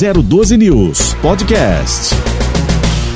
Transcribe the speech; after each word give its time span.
012 0.00 0.56
News 0.56 1.12
Podcast. 1.20 2.14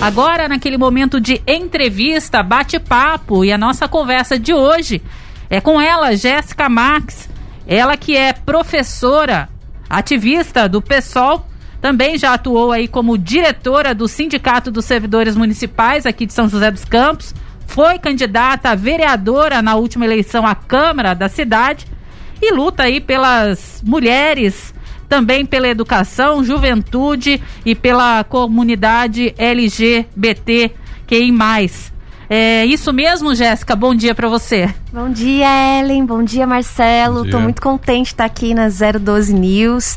Agora, 0.03 0.47
naquele 0.47 0.77
momento 0.77 1.19
de 1.19 1.41
entrevista, 1.47 2.43
bate-papo, 2.43 3.43
e 3.43 3.51
a 3.51 3.57
nossa 3.57 3.89
conversa 3.89 4.39
de 4.39 4.53
hoje 4.53 5.01
é 5.49 5.63
com 5.63 5.81
ela, 5.81 6.15
Jéssica 6.15 6.69
Marques, 6.69 7.27
ela 7.67 7.97
que 7.97 8.15
é 8.15 8.35
professora, 8.35 9.49
ativista 9.89 10.69
do 10.69 10.83
PSOL, 10.83 11.47
também 11.81 12.19
já 12.19 12.35
atuou 12.35 12.71
aí 12.71 12.87
como 12.87 13.17
diretora 13.17 13.95
do 13.95 14.07
Sindicato 14.07 14.71
dos 14.71 14.85
Servidores 14.85 15.35
Municipais 15.35 16.05
aqui 16.05 16.27
de 16.27 16.35
São 16.35 16.51
José 16.51 16.71
dos 16.71 16.85
Campos, 16.85 17.35
foi 17.67 17.99
candidata 17.99 18.69
a 18.69 18.75
vereadora 18.75 19.63
na 19.63 19.75
última 19.75 20.05
eleição 20.05 20.47
à 20.47 20.55
Câmara 20.55 21.15
da 21.15 21.31
cidade 21.31 21.87
e 22.43 22.53
luta 22.53 22.83
aí 22.83 23.01
pelas 23.01 23.83
mulheres, 23.83 24.74
também 25.15 25.47
pela 25.47 25.69
educação, 25.69 26.43
juventude 26.43 27.41
e 27.65 27.73
pela 27.77 28.25
comunidade 28.25 29.33
LGBT 29.39 30.73
mais. 31.33 31.93
É 32.29 32.67
isso 32.67 32.93
mesmo, 32.93 33.33
Jéssica? 33.33 33.77
Bom 33.77 33.95
dia 33.95 34.13
para 34.13 34.29
você. 34.29 34.69
Bom 34.93 35.09
dia, 35.09 35.47
Ellen. 35.79 36.05
Bom 36.05 36.25
dia, 36.25 36.45
Marcelo. 36.45 37.19
Bom 37.19 37.23
dia. 37.23 37.31
Tô 37.31 37.39
muito 37.39 37.63
contente 37.63 38.07
de 38.07 38.15
estar 38.15 38.25
aqui 38.25 38.53
na 38.53 38.67
012 38.69 39.33
News. 39.33 39.97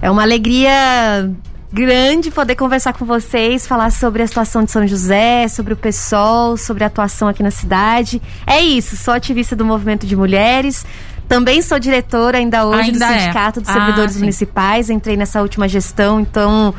É 0.00 0.08
uma 0.08 0.22
alegria 0.22 1.28
grande 1.72 2.30
poder 2.30 2.54
conversar 2.54 2.92
com 2.92 3.04
vocês, 3.04 3.66
falar 3.66 3.90
sobre 3.90 4.22
a 4.22 4.26
situação 4.26 4.62
de 4.62 4.70
São 4.70 4.86
José, 4.86 5.48
sobre 5.48 5.72
o 5.72 5.76
PSOL, 5.76 6.56
sobre 6.56 6.84
a 6.84 6.86
atuação 6.86 7.26
aqui 7.26 7.42
na 7.42 7.50
cidade. 7.50 8.22
É 8.46 8.60
isso, 8.60 8.96
sou 8.96 9.14
ativista 9.14 9.56
do 9.56 9.64
movimento 9.64 10.06
de 10.06 10.14
mulheres. 10.14 10.86
Também 11.32 11.62
sou 11.62 11.78
diretora 11.78 12.36
ainda 12.36 12.66
hoje 12.66 12.90
ainda 12.90 13.06
do 13.06 13.10
é. 13.10 13.18
Sindicato 13.20 13.60
é. 13.60 13.62
dos 13.62 13.72
Servidores 13.72 14.16
ah, 14.16 14.18
Municipais. 14.18 14.90
Entrei 14.90 15.16
nessa 15.16 15.40
última 15.40 15.66
gestão, 15.66 16.20
então 16.20 16.74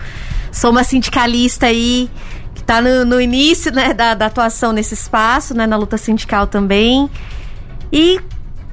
sou 0.51 0.69
uma 0.69 0.83
sindicalista 0.83 1.65
aí 1.65 2.07
que 2.53 2.61
está 2.61 2.79
no, 2.79 3.03
no, 3.03 3.19
início 3.19 3.71
né, 3.73 3.95
da, 3.95 4.13
da, 4.13 4.27
atuação 4.27 4.71
nesse 4.71 4.93
espaço, 4.93 5.55
né, 5.55 5.65
na 5.65 5.75
luta 5.75 5.97
sindical 5.97 6.45
também. 6.45 7.09
E 7.91 8.19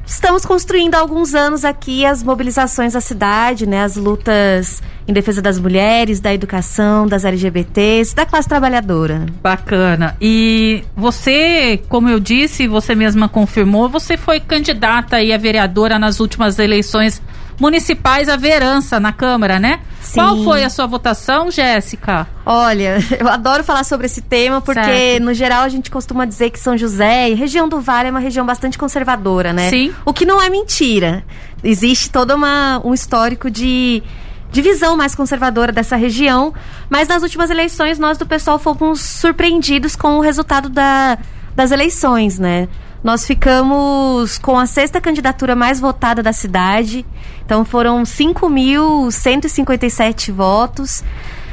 estamos 0.05 0.45
construindo 0.45 0.97
há 0.97 0.98
alguns 0.98 1.34
anos 1.34 1.64
aqui 1.64 2.05
as 2.05 2.22
mobilizações 2.22 2.92
da 2.92 3.00
cidade, 3.00 3.67
né, 3.67 3.83
as 3.83 3.97
lutas 3.97 4.83
em 5.11 5.12
defesa 5.12 5.42
das 5.42 5.58
mulheres, 5.58 6.20
da 6.20 6.33
educação, 6.33 7.06
das 7.06 7.25
LGBTs, 7.25 8.14
da 8.14 8.25
classe 8.25 8.48
trabalhadora. 8.48 9.27
Bacana. 9.42 10.16
E 10.20 10.84
você, 10.97 11.80
como 11.89 12.08
eu 12.08 12.20
disse, 12.20 12.66
você 12.66 12.94
mesma 12.94 13.28
confirmou, 13.28 13.88
você 13.88 14.16
foi 14.16 14.41
candidata 14.41 15.16
aí 15.16 15.33
a 15.33 15.38
vereadora 15.38 15.98
nas 15.98 16.20
últimas 16.20 16.58
eleições 16.58 17.20
municipais 17.61 18.28
a 18.28 18.36
verança 18.36 18.98
na 18.98 19.12
Câmara, 19.12 19.58
né? 19.58 19.81
Sim. 20.00 20.14
Qual 20.14 20.42
foi 20.42 20.64
a 20.64 20.70
sua 20.70 20.86
votação, 20.86 21.50
Jéssica? 21.50 22.27
Olha, 22.47 22.97
eu 23.20 23.28
adoro 23.28 23.62
falar 23.62 23.84
sobre 23.84 24.06
esse 24.06 24.22
tema 24.22 24.62
porque, 24.62 24.83
certo. 24.83 25.22
no 25.22 25.34
geral, 25.34 25.62
a 25.62 25.69
gente 25.69 25.91
costuma 25.91 26.25
dizer 26.25 26.50
que 26.50 26.58
São 26.58 26.77
José 26.77 27.28
e 27.28 27.34
região 27.34 27.69
do 27.69 27.78
Vale 27.78 28.08
é 28.08 28.11
uma 28.11 28.19
região 28.19 28.47
bastante 28.47 28.78
conservadora, 28.78 29.53
né? 29.53 29.69
Sim. 29.69 29.92
O 30.06 30.14
que 30.14 30.25
não 30.25 30.41
é 30.41 30.48
mentira. 30.48 31.22
Existe 31.62 32.11
todo 32.11 32.34
uma, 32.34 32.81
um 32.83 32.94
histórico 32.94 33.50
de 33.50 34.03
divisão 34.51 34.97
mais 34.97 35.15
conservadora 35.15 35.70
dessa 35.73 35.97
região, 35.97 36.55
mas 36.89 37.09
nas 37.09 37.23
últimas 37.23 37.51
eleições 37.51 37.98
nós 37.98 38.17
do 38.19 38.27
pessoal 38.27 38.59
fomos 38.59 39.01
surpreendidos 39.01 39.97
com 39.97 40.19
o 40.19 40.20
resultado 40.20 40.69
da, 40.69 41.17
das 41.55 41.70
eleições, 41.70 42.39
né? 42.39 42.69
Nós 43.03 43.27
ficamos 43.27 44.37
com 44.39 44.59
a 44.59 44.67
sexta 44.67 45.01
candidatura 45.01 45.56
mais 45.56 45.81
votada 45.81 46.23
da 46.23 46.34
cidade. 46.34 47.06
Então 47.45 47.65
foram 47.65 48.03
5.157 48.03 50.31
votos. 50.33 51.03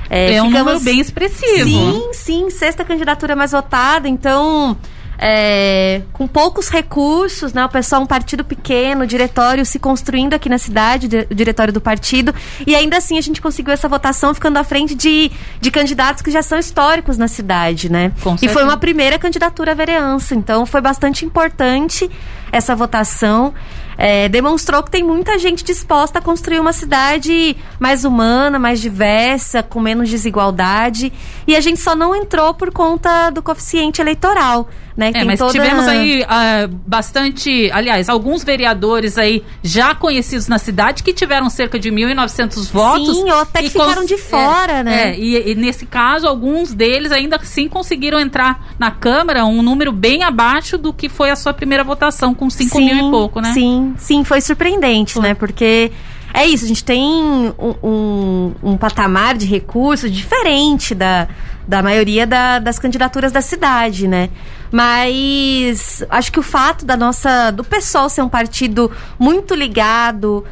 É, 0.10 0.36
é 0.36 0.42
um 0.42 0.48
ficamos... 0.48 0.74
número 0.74 0.84
bem 0.84 1.00
expressivo. 1.00 1.70
Sim, 1.70 2.10
sim, 2.14 2.50
sexta 2.50 2.84
candidatura 2.84 3.34
mais 3.36 3.52
votada. 3.52 4.10
Então, 4.10 4.76
é, 5.18 6.02
com 6.14 6.28
poucos 6.28 6.70
recursos, 6.70 7.54
né? 7.54 7.66
O 7.66 7.70
pessoal, 7.70 8.02
um 8.02 8.06
partido 8.06 8.44
pequeno, 8.44 9.04
o 9.04 9.08
diretório 9.08 9.66
se 9.66 9.80
construindo 9.80 10.34
aqui 10.34 10.48
na 10.48 10.58
cidade, 10.58 11.08
o 11.30 11.36
diretório 11.36 11.74
do 11.74 11.82
partido, 11.82 12.34
e 12.66 12.76
ainda 12.76 12.98
assim 12.98 13.18
a 13.18 13.22
gente 13.22 13.42
conseguiu 13.42 13.74
essa 13.74 13.88
votação 13.88 14.34
ficando 14.34 14.58
à 14.58 14.64
frente 14.64 14.94
de, 14.94 15.32
de 15.60 15.72
candidatos 15.72 16.22
que 16.22 16.30
já 16.30 16.42
são 16.42 16.60
históricos 16.60 17.18
na 17.18 17.28
cidade, 17.28 17.92
né? 17.92 18.12
Com 18.24 18.36
e 18.42 18.48
foi 18.48 18.64
uma 18.64 18.78
primeira 18.78 19.18
candidatura 19.18 19.72
à 19.72 19.76
vereança, 19.76 20.36
então 20.36 20.66
foi 20.66 20.82
bastante 20.82 21.26
importante 21.26 22.10
essa 22.52 22.76
votação. 22.76 23.54
É, 23.98 24.30
demonstrou 24.30 24.84
que 24.84 24.92
tem 24.92 25.04
muita 25.04 25.40
gente 25.40 25.64
disposta 25.64 26.20
a 26.20 26.22
construir 26.22 26.60
uma 26.60 26.74
cidade 26.74 27.58
mais 27.80 28.06
humana, 28.06 28.60
mais 28.60 28.80
diversa, 28.80 29.64
com 29.64 29.80
menos 29.80 30.10
desigualdade. 30.10 31.12
E 31.48 31.56
a 31.56 31.60
gente 31.60 31.80
só 31.80 31.96
não 31.96 32.16
entrou 32.16 32.54
por 32.54 32.72
conta 32.72 33.30
do 33.30 33.42
coeficiente 33.42 34.02
eleitoral. 34.02 34.70
Né, 34.98 35.12
é, 35.14 35.24
mas 35.24 35.38
toda... 35.38 35.52
tivemos 35.52 35.88
aí 35.88 36.24
uh, 36.24 36.68
bastante, 36.88 37.70
aliás, 37.72 38.10
alguns 38.10 38.44
vereadores 38.44 39.16
aí 39.16 39.44
já 39.62 39.94
conhecidos 39.94 40.48
na 40.48 40.58
cidade 40.58 41.04
que 41.04 41.14
tiveram 41.14 41.52
cerca 41.52 41.78
de 41.78 41.92
1.900 41.92 42.72
votos. 42.72 43.16
Sim, 43.16 43.30
ou 43.30 43.42
até 43.42 43.62
que 43.62 43.70
ficaram 43.70 44.04
de 44.04 44.18
fora, 44.18 44.80
é, 44.80 44.84
né? 44.84 45.12
É, 45.12 45.20
e, 45.20 45.52
e, 45.52 45.56
nesse 45.56 45.86
caso, 45.86 46.28
alguns 46.28 46.74
deles 46.74 47.12
ainda 47.12 47.36
assim 47.36 47.68
conseguiram 47.68 48.20
entrar 48.20 48.74
na 48.80 48.90
Câmara, 48.90 49.46
um 49.46 49.62
número 49.62 49.92
bem 49.92 50.24
abaixo 50.24 50.80
do 50.80 50.92
que 50.92 51.08
foi 51.08 51.30
a 51.30 51.36
sua 51.36 51.54
primeira 51.54 51.84
votação, 51.84 52.34
com 52.34 52.50
5 52.50 52.78
sim, 52.78 52.86
mil 52.86 53.08
e 53.08 53.12
pouco, 53.12 53.40
né? 53.40 53.54
Sim, 53.54 53.87
sim, 53.98 54.24
foi 54.24 54.42
surpreendente, 54.42 55.14
foi. 55.14 55.24
né? 55.24 55.34
Porque 55.34 55.92
é 56.34 56.46
isso, 56.46 56.66
a 56.66 56.68
gente 56.68 56.84
tem 56.84 57.04
um, 57.04 57.54
um, 57.84 58.54
um 58.64 58.78
patamar 58.78 59.38
de 59.38 59.46
recursos 59.46 60.12
diferente 60.12 60.94
da, 60.94 61.28
da 61.68 61.82
maioria 61.82 62.28
da, 62.28 62.60
das 62.60 62.78
candidaturas 62.78 63.32
da 63.32 63.42
cidade, 63.42 64.08
né? 64.08 64.30
Mas 64.72 66.04
acho 66.10 66.32
que 66.32 66.40
o 66.40 66.44
fato 66.44 66.86
da 66.86 66.98
nossa 66.98 67.52
do 67.52 67.64
pessoal 67.64 68.10
ser 68.10 68.22
um 68.22 68.30
partido 68.30 68.92
muito 69.18 69.56
ligado 69.56 70.44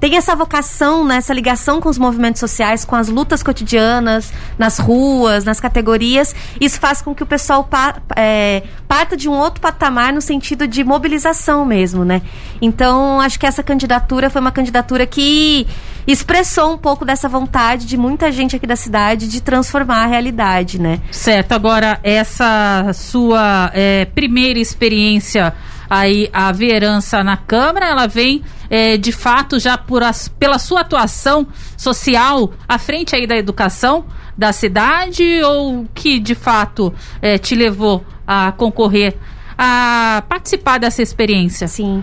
tem 0.00 0.16
essa 0.16 0.34
vocação, 0.34 1.04
né, 1.04 1.16
essa 1.16 1.34
ligação 1.34 1.80
com 1.80 1.88
os 1.88 1.98
movimentos 1.98 2.40
sociais, 2.40 2.84
com 2.84 2.96
as 2.96 3.08
lutas 3.08 3.42
cotidianas, 3.42 4.32
nas 4.58 4.78
ruas, 4.78 5.44
nas 5.44 5.60
categorias. 5.60 6.34
Isso 6.58 6.80
faz 6.80 7.02
com 7.02 7.14
que 7.14 7.22
o 7.22 7.26
pessoal 7.26 7.62
pa, 7.64 7.96
é, 8.16 8.62
parta 8.88 9.14
de 9.16 9.28
um 9.28 9.32
outro 9.32 9.60
patamar 9.60 10.12
no 10.12 10.22
sentido 10.22 10.66
de 10.66 10.82
mobilização 10.82 11.66
mesmo, 11.66 12.04
né? 12.04 12.22
Então, 12.62 13.20
acho 13.20 13.38
que 13.38 13.46
essa 13.46 13.62
candidatura 13.62 14.30
foi 14.30 14.40
uma 14.40 14.50
candidatura 14.50 15.06
que 15.06 15.66
expressou 16.06 16.72
um 16.72 16.78
pouco 16.78 17.04
dessa 17.04 17.28
vontade 17.28 17.84
de 17.86 17.96
muita 17.96 18.32
gente 18.32 18.56
aqui 18.56 18.66
da 18.66 18.76
cidade 18.76 19.28
de 19.28 19.42
transformar 19.42 20.04
a 20.04 20.06
realidade, 20.06 20.80
né? 20.80 20.98
Certo. 21.10 21.52
Agora, 21.52 22.00
essa 22.02 22.90
sua 22.94 23.70
é, 23.74 24.06
primeira 24.06 24.58
experiência 24.58 25.54
aí 25.90 26.30
a 26.32 26.52
verança 26.52 27.24
na 27.24 27.36
Câmara, 27.36 27.86
ela 27.86 28.06
vem 28.06 28.42
é, 28.70 28.96
de 28.96 29.10
fato 29.10 29.58
já 29.58 29.76
por 29.76 30.04
as, 30.04 30.28
pela 30.28 30.58
sua 30.58 30.82
atuação 30.82 31.48
social 31.76 32.52
à 32.68 32.78
frente 32.78 33.16
aí 33.16 33.26
da 33.26 33.36
educação 33.36 34.04
da 34.38 34.52
cidade 34.52 35.42
ou 35.42 35.86
que 35.92 36.20
de 36.20 36.36
fato 36.36 36.94
é, 37.20 37.36
te 37.36 37.56
levou 37.56 38.04
a 38.24 38.52
concorrer 38.52 39.16
a 39.58 40.22
participar 40.28 40.78
dessa 40.78 41.02
experiência? 41.02 41.66
Sim. 41.66 42.02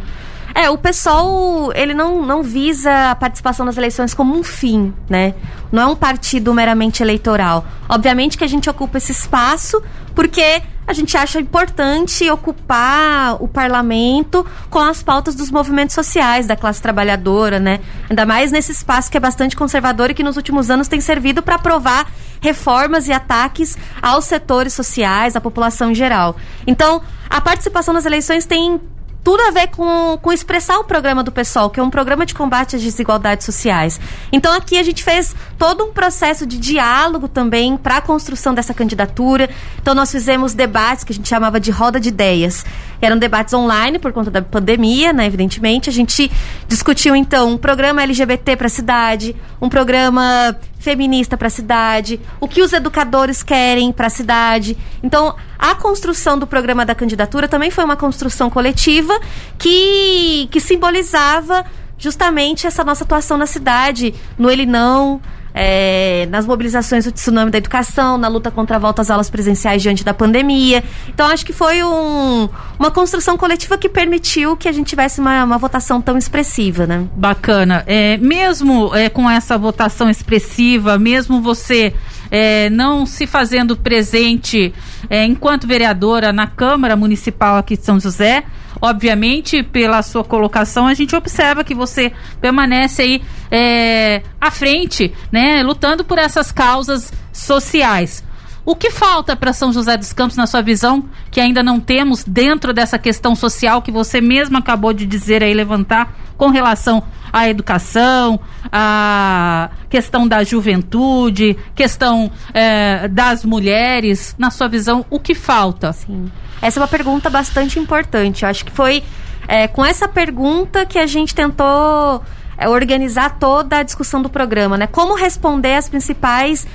É, 0.53 0.69
o 0.69 0.77
pessoal, 0.77 1.71
ele 1.73 1.93
não, 1.93 2.25
não 2.25 2.43
visa 2.43 3.11
a 3.11 3.15
participação 3.15 3.65
nas 3.65 3.77
eleições 3.77 4.13
como 4.13 4.35
um 4.35 4.43
fim, 4.43 4.93
né? 5.07 5.35
Não 5.71 5.83
é 5.83 5.85
um 5.85 5.95
partido 5.95 6.53
meramente 6.53 7.01
eleitoral. 7.01 7.65
Obviamente 7.87 8.37
que 8.37 8.43
a 8.43 8.47
gente 8.47 8.69
ocupa 8.69 8.97
esse 8.97 9.11
espaço 9.11 9.81
porque 10.15 10.61
a 10.87 10.93
gente 10.93 11.17
acha 11.17 11.39
importante 11.39 12.29
ocupar 12.31 13.35
o 13.43 13.47
parlamento 13.47 14.45
com 14.69 14.79
as 14.79 15.03
pautas 15.03 15.35
dos 15.35 15.51
movimentos 15.51 15.93
sociais, 15.93 16.47
da 16.47 16.55
classe 16.55 16.81
trabalhadora, 16.81 17.59
né? 17.59 17.81
Ainda 18.09 18.25
mais 18.25 18.53
nesse 18.53 18.71
espaço 18.71 19.11
que 19.11 19.17
é 19.17 19.19
bastante 19.19 19.53
conservador 19.53 20.09
e 20.09 20.13
que 20.13 20.23
nos 20.23 20.37
últimos 20.37 20.71
anos 20.71 20.87
tem 20.87 21.01
servido 21.01 21.43
para 21.43 21.55
aprovar 21.55 22.09
reformas 22.39 23.09
e 23.09 23.11
ataques 23.11 23.77
aos 24.01 24.23
setores 24.23 24.73
sociais, 24.73 25.35
à 25.35 25.41
população 25.41 25.91
em 25.91 25.95
geral. 25.95 26.37
Então, 26.65 27.01
a 27.29 27.41
participação 27.41 27.93
nas 27.93 28.05
eleições 28.05 28.45
tem 28.45 28.79
tudo 29.27 29.41
a 29.41 29.51
ver 29.51 29.67
com, 29.67 30.17
com 30.21 30.31
expressar 30.31 30.79
o 30.79 30.85
programa 30.85 31.21
do 31.21 31.33
PSOL, 31.33 31.69
que 31.69 31.81
é 31.81 31.83
um 31.83 31.89
programa 31.89 32.25
de 32.25 32.33
combate 32.33 32.77
às 32.77 32.81
desigualdades 32.81 33.45
sociais. 33.45 33.99
Então 34.31 34.53
aqui 34.53 34.77
a 34.77 34.83
gente 34.83 35.03
fez 35.03 35.35
todo 35.57 35.83
um 35.83 35.91
processo 35.91 36.45
de 36.45 36.57
diálogo 36.57 37.27
também 37.27 37.75
para 37.75 37.97
a 37.97 38.01
construção 38.01 38.53
dessa 38.53 38.73
candidatura. 38.73 39.49
Então 39.81 39.95
nós 39.95 40.11
fizemos 40.11 40.53
debates 40.53 41.03
que 41.03 41.11
a 41.11 41.15
gente 41.15 41.27
chamava 41.27 41.59
de 41.59 41.71
roda 41.71 41.99
de 41.99 42.09
ideias. 42.09 42.65
Eram 43.01 43.17
debates 43.17 43.53
online 43.53 43.99
por 43.99 44.13
conta 44.13 44.29
da 44.29 44.41
pandemia, 44.41 45.11
né, 45.13 45.25
evidentemente. 45.25 45.89
A 45.89 45.93
gente 45.93 46.31
discutiu 46.67 47.15
então 47.15 47.51
um 47.51 47.57
programa 47.57 48.03
LGBT 48.03 48.55
para 48.55 48.67
a 48.67 48.69
cidade, 48.69 49.35
um 49.61 49.69
programa 49.69 50.55
feminista 50.79 51.35
para 51.35 51.47
a 51.47 51.51
cidade, 51.51 52.19
o 52.39 52.47
que 52.47 52.61
os 52.61 52.71
educadores 52.71 53.43
querem 53.43 53.91
para 53.91 54.07
a 54.07 54.11
cidade. 54.11 54.77
Então, 55.03 55.35
a 55.57 55.75
construção 55.75 56.37
do 56.37 56.45
programa 56.45 56.85
da 56.85 56.93
candidatura 56.93 57.47
também 57.47 57.71
foi 57.71 57.83
uma 57.83 57.95
construção 57.95 58.49
coletiva 58.49 59.19
que, 59.57 60.47
que 60.51 60.59
simbolizava 60.59 61.65
justamente 61.97 62.67
essa 62.67 62.83
nossa 62.83 63.03
atuação 63.03 63.37
na 63.37 63.47
cidade, 63.47 64.13
no 64.37 64.51
ele 64.51 64.65
não, 64.65 65.19
é, 65.59 66.27
nas 66.29 66.45
mobilizações 66.45 67.05
do 67.05 67.11
tsunami 67.11 67.49
da 67.49 67.57
educação, 67.57 68.15
na 68.15 68.27
luta 68.27 68.51
contra 68.51 68.75
a 68.75 68.79
volta 68.79 69.01
às 69.01 69.09
aulas 69.09 69.27
presenciais 69.27 69.81
diante 69.81 70.03
da 70.03 70.13
pandemia. 70.13 70.83
Então, 71.07 71.25
acho 71.27 71.43
que 71.43 71.51
foi 71.51 71.83
um, 71.83 72.47
uma 72.77 72.91
construção 72.91 73.35
coletiva 73.35 73.75
que 73.75 73.89
permitiu 73.89 74.55
que 74.55 74.67
a 74.67 74.71
gente 74.71 74.87
tivesse 74.87 75.19
uma, 75.19 75.43
uma 75.43 75.57
votação 75.57 75.99
tão 75.99 76.15
expressiva, 76.15 76.85
né? 76.85 77.07
Bacana. 77.15 77.83
É, 77.87 78.17
mesmo 78.17 78.95
é, 78.95 79.09
com 79.09 79.27
essa 79.27 79.57
votação 79.57 80.09
expressiva, 80.11 80.99
mesmo 80.99 81.41
você 81.41 81.91
é, 82.29 82.69
não 82.69 83.05
se 83.07 83.25
fazendo 83.25 83.75
presente 83.75 84.71
é, 85.09 85.25
enquanto 85.25 85.65
vereadora 85.65 86.31
na 86.31 86.45
Câmara 86.45 86.95
Municipal 86.95 87.57
aqui 87.57 87.75
de 87.75 87.83
São 87.83 87.99
José, 87.99 88.43
obviamente, 88.81 89.63
pela 89.63 90.01
sua 90.01 90.23
colocação, 90.23 90.87
a 90.87 90.93
gente 90.93 91.15
observa 91.15 91.63
que 91.63 91.73
você 91.73 92.11
permanece 92.41 93.01
aí 93.01 93.21
é, 93.51 94.21
à 94.39 94.51
frente, 94.51 95.13
né, 95.31 95.63
lutando 95.63 96.03
por 96.03 96.17
essas 96.17 96.51
causas 96.51 97.11
sociais. 97.31 98.23
O 98.65 98.75
que 98.75 98.91
falta 98.91 99.33
para 99.33 99.53
São 99.53 99.71
José 99.71 99.95
dos 99.95 100.11
Campos, 100.11 100.35
na 100.35 100.45
sua 100.45 100.61
visão, 100.61 101.05
que 101.31 101.39
ainda 101.39 101.63
não 101.63 101.79
temos 101.79 102.25
dentro 102.25 102.73
dessa 102.73 102.99
questão 102.99 103.33
social 103.33 103.81
que 103.81 103.91
você 103.91 104.19
mesmo 104.19 104.57
acabou 104.57 104.91
de 104.91 105.05
dizer 105.05 105.41
aí, 105.41 105.53
levantar, 105.53 106.13
com 106.37 106.49
relação 106.49 107.01
à 107.31 107.49
educação, 107.49 108.39
à 108.71 109.69
questão 109.89 110.27
da 110.27 110.43
juventude, 110.43 111.57
questão 111.75 112.31
é, 112.53 113.07
das 113.07 113.43
mulheres? 113.43 114.35
Na 114.37 114.51
sua 114.51 114.67
visão, 114.67 115.05
o 115.09 115.19
que 115.19 115.33
falta? 115.33 115.93
Sim. 115.93 116.31
Essa 116.61 116.79
é 116.79 116.81
uma 116.81 116.87
pergunta 116.87 117.29
bastante 117.29 117.79
importante. 117.79 118.43
Eu 118.43 118.49
acho 118.49 118.65
que 118.65 118.71
foi 118.71 119.03
é, 119.47 119.67
com 119.67 119.85
essa 119.85 120.07
pergunta 120.07 120.85
que 120.85 120.99
a 120.99 121.07
gente 121.07 121.33
tentou 121.33 122.21
é, 122.57 122.67
organizar 122.67 123.37
toda 123.37 123.77
a 123.77 123.83
discussão 123.83 124.21
do 124.21 124.29
programa, 124.29 124.77
né? 124.77 124.87
Como 124.87 125.15
responder 125.15 125.75
às 125.75 125.87
principais 125.87 126.67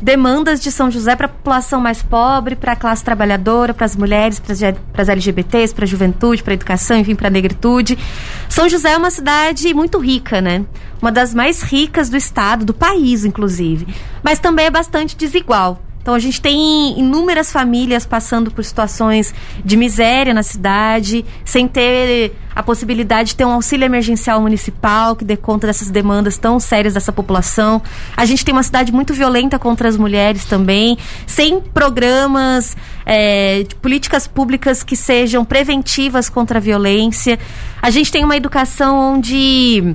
demandas 0.00 0.60
de 0.60 0.72
São 0.72 0.90
José 0.90 1.14
para 1.14 1.26
a 1.26 1.28
população 1.28 1.80
mais 1.80 2.02
pobre, 2.02 2.56
para 2.56 2.72
a 2.72 2.76
classe 2.76 3.04
trabalhadora, 3.04 3.74
para 3.74 3.84
as 3.84 3.96
mulheres, 3.96 4.40
para 4.40 5.02
as 5.02 5.08
LGBTs, 5.08 5.74
para 5.74 5.84
a 5.84 5.88
juventude, 5.88 6.42
para 6.42 6.52
a 6.52 6.54
educação, 6.54 6.96
enfim, 6.96 7.14
para 7.14 7.28
a 7.28 7.30
negritude. 7.30 7.98
São 8.48 8.68
José 8.68 8.92
é 8.92 8.96
uma 8.96 9.10
cidade 9.10 9.72
muito 9.74 9.98
rica, 9.98 10.40
né? 10.40 10.64
Uma 11.00 11.12
das 11.12 11.34
mais 11.34 11.62
ricas 11.62 12.08
do 12.08 12.16
estado, 12.16 12.64
do 12.64 12.74
país, 12.74 13.24
inclusive. 13.24 13.86
Mas 14.22 14.38
também 14.38 14.66
é 14.66 14.70
bastante 14.70 15.16
desigual. 15.16 15.80
Então 16.02 16.14
a 16.14 16.18
gente 16.18 16.40
tem 16.40 16.98
inúmeras 16.98 17.52
famílias 17.52 18.06
passando 18.06 18.50
por 18.50 18.64
situações 18.64 19.34
de 19.62 19.76
miséria 19.76 20.32
na 20.32 20.42
cidade, 20.42 21.24
sem 21.44 21.68
ter 21.68 22.32
a 22.54 22.62
possibilidade 22.62 23.30
de 23.30 23.36
ter 23.36 23.44
um 23.44 23.52
auxílio 23.52 23.84
emergencial 23.84 24.40
municipal 24.40 25.14
que 25.14 25.24
dê 25.24 25.36
conta 25.36 25.66
dessas 25.66 25.90
demandas 25.90 26.38
tão 26.38 26.58
sérias 26.58 26.94
dessa 26.94 27.12
população. 27.12 27.82
A 28.16 28.24
gente 28.24 28.44
tem 28.44 28.52
uma 28.52 28.62
cidade 28.62 28.92
muito 28.92 29.12
violenta 29.12 29.58
contra 29.58 29.88
as 29.88 29.96
mulheres 29.96 30.46
também, 30.46 30.96
sem 31.26 31.60
programas 31.60 32.76
é, 33.04 33.62
de 33.62 33.74
políticas 33.76 34.26
públicas 34.26 34.82
que 34.82 34.96
sejam 34.96 35.44
preventivas 35.44 36.30
contra 36.30 36.58
a 36.58 36.60
violência. 36.60 37.38
A 37.80 37.90
gente 37.90 38.10
tem 38.10 38.24
uma 38.24 38.36
educação 38.36 39.14
onde 39.14 39.94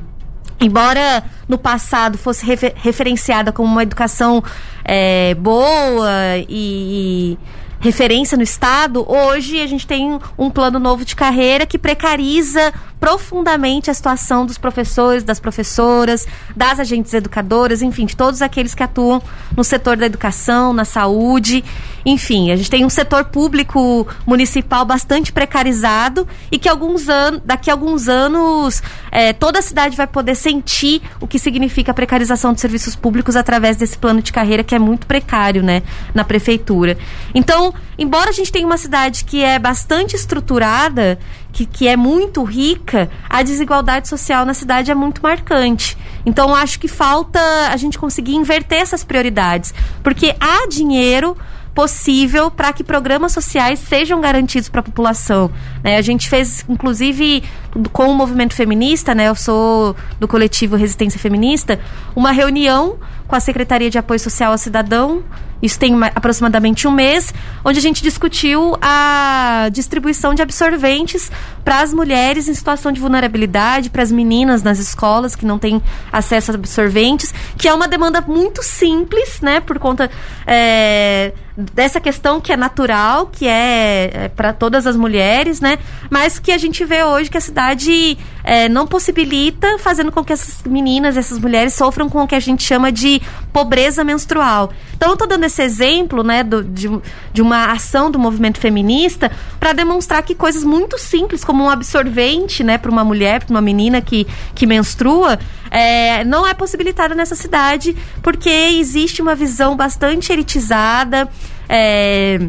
embora 0.60 1.24
no 1.48 1.58
passado 1.58 2.18
fosse 2.18 2.46
refer 2.46 2.74
referenciada 2.76 3.52
como 3.52 3.70
uma 3.70 3.84
educação 3.84 4.44
é, 4.86 5.34
boa 5.36 6.38
e, 6.48 7.38
e 7.38 7.38
referência 7.80 8.38
no 8.38 8.44
Estado, 8.44 9.06
hoje 9.08 9.62
a 9.62 9.68
gente 9.68 9.86
tem 9.86 10.20
um 10.38 10.50
plano 10.50 10.80
novo 10.80 11.04
de 11.04 11.16
carreira 11.16 11.66
que 11.66 11.78
precariza 11.78 12.74
profundamente 13.06 13.92
a 13.92 13.94
situação 13.94 14.48
dos 14.48 14.58
professores, 14.58 15.24
das 15.24 15.40
professoras, 15.40 16.26
das 16.56 16.80
agentes 16.80 17.14
educadoras, 17.14 17.84
enfim, 17.84 18.08
de 18.08 18.18
todos 18.18 18.42
aqueles 18.42 18.74
que 18.74 18.82
atuam 18.82 19.22
no 19.56 19.64
setor 19.64 19.96
da 19.96 20.08
educação, 20.08 20.74
na 20.74 20.86
saúde. 20.86 21.64
Enfim, 22.04 22.50
a 22.50 22.56
gente 22.56 22.68
tem 22.68 22.84
um 22.84 22.90
setor 22.90 23.26
público 23.26 24.08
municipal 24.26 24.84
bastante 24.86 25.32
precarizado 25.32 26.28
e 26.52 26.58
que 26.58 26.68
alguns 26.68 27.08
anos, 27.08 27.42
daqui 27.46 27.70
a 27.70 27.74
alguns 27.74 28.08
anos 28.08 28.82
é, 29.12 29.34
toda 29.34 29.60
a 29.60 29.62
cidade 29.62 29.96
vai 29.96 30.08
poder 30.08 30.34
sentir 30.34 31.00
o 31.22 31.28
que 31.28 31.38
significa 31.38 31.92
a 31.92 31.94
precarização 31.94 32.54
de 32.54 32.60
serviços 32.60 32.96
públicos 32.96 33.36
através 33.36 33.78
desse 33.78 34.00
plano 34.00 34.20
de 34.20 34.34
carreira 34.34 34.64
que 34.64 34.74
é 34.74 34.80
muito 34.80 35.06
precário, 35.06 35.62
né, 35.62 35.84
na 36.12 36.24
prefeitura. 36.24 36.98
Então, 37.36 37.72
embora 37.98 38.30
a 38.30 38.34
gente 38.34 38.52
tenha 38.52 38.66
uma 38.66 38.78
cidade 38.78 39.26
que 39.26 39.44
é 39.44 39.58
bastante 39.60 40.16
estruturada, 40.16 41.18
que, 41.52 41.66
que 41.66 41.88
é 41.88 41.96
muito 41.96 42.44
rica, 42.44 43.10
a 43.30 43.42
desigualdade 43.42 44.08
social 44.08 44.46
na 44.46 44.54
cidade 44.54 44.92
é 44.92 44.96
muito 44.96 45.22
marcante. 45.22 45.98
Então, 46.26 46.54
acho 46.56 46.80
que 46.80 46.88
falta 46.88 47.40
a 47.72 47.78
gente 47.78 47.98
conseguir 47.98 48.36
inverter 48.36 48.82
essas 48.82 49.04
prioridades, 49.04 49.74
porque 50.04 50.36
há 50.40 50.68
dinheiro 50.68 51.38
possível 51.76 52.50
para 52.50 52.72
que 52.72 52.84
programas 52.84 53.34
sociais 53.34 53.80
sejam 53.80 54.22
garantidos 54.22 54.70
para 54.70 54.80
a 54.80 54.84
população. 54.84 55.52
Né? 55.84 55.98
A 55.98 56.02
gente 56.02 56.30
fez, 56.30 56.66
inclusive, 56.70 57.44
com 57.92 58.08
o 58.08 58.16
movimento 58.16 58.56
feminista, 58.56 59.14
né? 59.14 59.28
Eu 59.28 59.36
sou 59.36 59.94
do 60.18 60.26
coletivo 60.26 60.78
Resistência 60.78 61.20
Feminista, 61.20 61.78
uma 62.16 62.32
reunião 62.32 62.98
com 63.28 63.36
a 63.36 63.42
Secretaria 63.42 63.90
de 63.90 63.98
Apoio 63.98 64.20
Social 64.20 64.54
ao 64.54 64.58
Cidadão, 64.58 65.22
isso 65.62 65.80
tem 65.80 65.94
aproximadamente 66.14 66.88
um 66.88 66.92
mês, 66.92 67.34
onde 67.64 67.80
a 67.80 67.82
gente 67.82 68.02
discutiu 68.04 68.78
a 68.82 69.70
distribuição 69.72 70.34
de 70.34 70.42
absorventes 70.42 71.32
para 71.64 71.82
as 71.82 71.94
mulheres 71.94 72.48
em 72.48 72.54
situação 72.54 72.92
de 72.92 73.00
vulnerabilidade, 73.00 73.90
para 73.90 74.04
as 74.04 74.12
meninas 74.12 74.62
nas 74.62 74.80
escolas 74.80 75.36
que 75.36 75.46
não 75.46 75.58
têm 75.58 75.82
acesso 76.12 76.52
a 76.52 76.56
absorventes, 76.56 77.34
que 77.58 77.68
é 77.68 77.74
uma 77.74 77.88
demanda 77.88 78.22
muito 78.22 78.62
simples, 78.64 79.42
né, 79.42 79.60
por 79.60 79.80
conta 79.80 80.10
é, 80.46 81.34
dessa 81.58 82.00
questão 82.00 82.42
que 82.42 82.52
é 82.52 82.58
natural, 82.58 83.28
que 83.28 83.48
é, 83.48 84.12
é 84.14 84.28
para 84.30 84.54
todas 84.54 84.86
as 84.86 84.96
mulheres, 84.96 85.62
né, 85.62 85.80
mas 86.10 86.38
que 86.38 86.52
a 86.52 86.58
gente 86.58 86.84
vê 86.86 87.04
hoje 87.04 87.30
que 87.30 87.38
a 87.38 87.42
cidade 87.42 88.18
é, 88.44 88.70
não 88.70 88.86
possibilita, 88.86 89.78
fazendo 89.80 90.12
com 90.12 90.24
que 90.24 90.34
essas 90.34 90.62
meninas, 90.64 91.18
essas 91.18 91.40
mulheres 91.40 91.74
sofram 91.74 92.10
com 92.10 92.22
o 92.22 92.28
que 92.28 92.36
a 92.36 92.40
gente 92.40 92.64
chama 92.64 92.92
de 92.92 93.22
pobreza 93.52 94.04
menstrual. 94.04 94.72
Então, 94.96 95.10
eu 95.10 95.14
estou 95.14 95.28
dando 95.28 95.44
esse 95.44 95.62
exemplo, 95.62 96.24
né, 96.24 96.44
do, 96.44 96.64
de, 96.64 96.90
de 97.34 97.42
uma 97.42 97.72
ação 97.72 98.10
do 98.10 98.18
movimento 98.18 98.60
feminista 98.60 99.32
para 99.60 99.74
demonstrar 99.74 100.24
que 100.24 100.34
coisas 100.34 100.64
muito 100.64 100.98
simples, 100.98 101.44
como 101.44 101.64
um 101.64 101.70
absorvente, 101.70 102.64
né, 102.64 102.78
para 102.78 102.92
uma 102.92 103.04
mulher, 103.04 103.44
para 103.44 103.52
uma 103.52 103.62
menina 103.62 104.02
que, 104.02 104.26
que 104.54 104.66
menstrua, 104.66 105.38
é, 105.70 106.24
não 106.24 106.48
é 106.48 106.54
possibilitada 106.54 107.14
nessa 107.14 107.36
cidade, 107.36 107.96
porque 108.22 108.50
existe 108.50 109.22
uma 109.22 109.36
visão 109.36 109.76
bastante 109.76 110.32
elitizada. 110.32 111.30
É, 111.68 112.40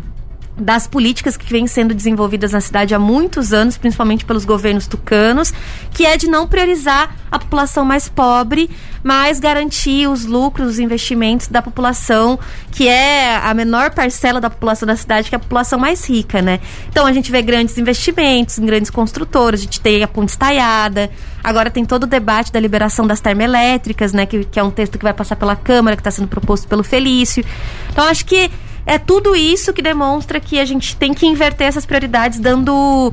das 0.56 0.86
políticas 0.86 1.36
que 1.36 1.44
vêm 1.46 1.66
sendo 1.66 1.94
desenvolvidas 1.94 2.52
na 2.52 2.60
cidade 2.60 2.94
há 2.94 2.98
muitos 2.98 3.52
anos, 3.52 3.76
principalmente 3.76 4.24
pelos 4.24 4.44
governos 4.44 4.86
tucanos, 4.86 5.52
que 5.92 6.06
é 6.06 6.16
de 6.16 6.26
não 6.26 6.46
priorizar 6.46 7.14
a 7.30 7.38
população 7.38 7.84
mais 7.84 8.08
pobre, 8.08 8.70
mas 9.02 9.38
garantir 9.38 10.08
os 10.08 10.24
lucros, 10.24 10.68
os 10.72 10.78
investimentos 10.78 11.48
da 11.48 11.60
população, 11.60 12.38
que 12.72 12.88
é 12.88 13.36
a 13.36 13.52
menor 13.52 13.90
parcela 13.90 14.40
da 14.40 14.48
população 14.48 14.86
da 14.86 14.96
cidade, 14.96 15.28
que 15.28 15.34
é 15.34 15.38
a 15.38 15.40
população 15.40 15.78
mais 15.78 16.08
rica, 16.08 16.40
né? 16.40 16.58
Então 16.88 17.06
a 17.06 17.12
gente 17.12 17.30
vê 17.30 17.42
grandes 17.42 17.76
investimentos 17.76 18.58
em 18.58 18.64
grandes 18.64 18.90
construtoras, 18.90 19.60
a 19.60 19.62
gente 19.64 19.80
tem 19.80 20.02
a 20.02 20.08
ponte 20.08 20.30
estaiada, 20.30 21.10
agora 21.44 21.70
tem 21.70 21.84
todo 21.84 22.04
o 22.04 22.06
debate 22.06 22.50
da 22.50 22.58
liberação 22.58 23.06
das 23.06 23.20
termoelétricas, 23.20 24.12
né? 24.12 24.24
Que, 24.24 24.44
que 24.44 24.58
é 24.58 24.62
um 24.62 24.70
texto 24.70 24.96
que 24.96 25.04
vai 25.04 25.12
passar 25.12 25.36
pela 25.36 25.54
Câmara, 25.54 25.96
que 25.96 26.00
está 26.00 26.10
sendo 26.10 26.28
proposto 26.28 26.66
pelo 26.66 26.82
Felício. 26.82 27.44
Então 27.90 28.04
acho 28.06 28.24
que 28.24 28.50
é 28.86 28.98
tudo 28.98 29.34
isso 29.34 29.72
que 29.72 29.82
demonstra 29.82 30.38
que 30.38 30.60
a 30.60 30.64
gente 30.64 30.96
tem 30.96 31.12
que 31.12 31.26
inverter 31.26 31.66
essas 31.66 31.84
prioridades, 31.84 32.38
dando 32.38 33.12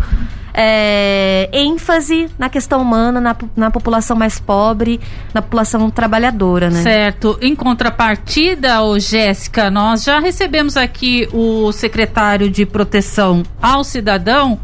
é, 0.54 1.50
ênfase 1.52 2.30
na 2.38 2.48
questão 2.48 2.80
humana, 2.80 3.20
na, 3.20 3.36
na 3.56 3.72
população 3.72 4.16
mais 4.16 4.40
pobre, 4.40 5.02
na 5.34 5.42
população 5.42 5.90
trabalhadora, 5.90 6.70
né? 6.70 6.84
Certo. 6.84 7.40
Em 7.42 7.56
contrapartida, 7.56 8.78
Jéssica, 9.00 9.72
nós 9.72 10.04
já 10.04 10.20
recebemos 10.20 10.78
aqui 10.78 11.28
o 11.34 11.72
secretário 11.72 12.52
de 12.52 12.68
Proteção 12.68 13.42
ao 13.60 13.84
Cidadão, 13.84 14.60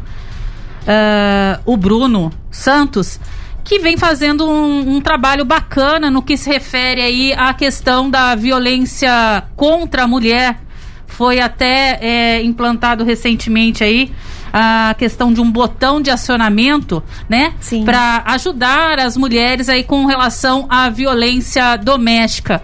uh, 0.82 1.60
o 1.66 1.76
Bruno 1.76 2.32
Santos, 2.52 3.18
que 3.64 3.80
vem 3.80 3.96
fazendo 3.96 4.48
um, 4.48 4.96
um, 4.96 5.00
trabalho 5.00 5.44
bacana 5.44 6.08
no 6.08 6.22
que 6.22 6.36
se 6.36 6.48
refere 6.48 7.02
aí 7.02 7.32
à 7.32 7.52
questão 7.52 8.08
da 8.08 8.34
violência 8.36 9.42
contra 9.56 10.04
a 10.04 10.06
mulher 10.06 10.69
foi 11.10 11.40
até 11.40 11.98
é, 12.00 12.42
implantado 12.42 13.04
recentemente 13.04 13.84
aí 13.84 14.10
a 14.52 14.94
questão 14.98 15.32
de 15.32 15.40
um 15.40 15.50
botão 15.50 16.00
de 16.00 16.10
acionamento, 16.10 17.02
né? 17.28 17.54
Para 17.84 18.22
ajudar 18.26 18.98
as 18.98 19.16
mulheres 19.16 19.68
aí 19.68 19.84
com 19.84 20.06
relação 20.06 20.66
à 20.68 20.88
violência 20.88 21.76
doméstica. 21.76 22.62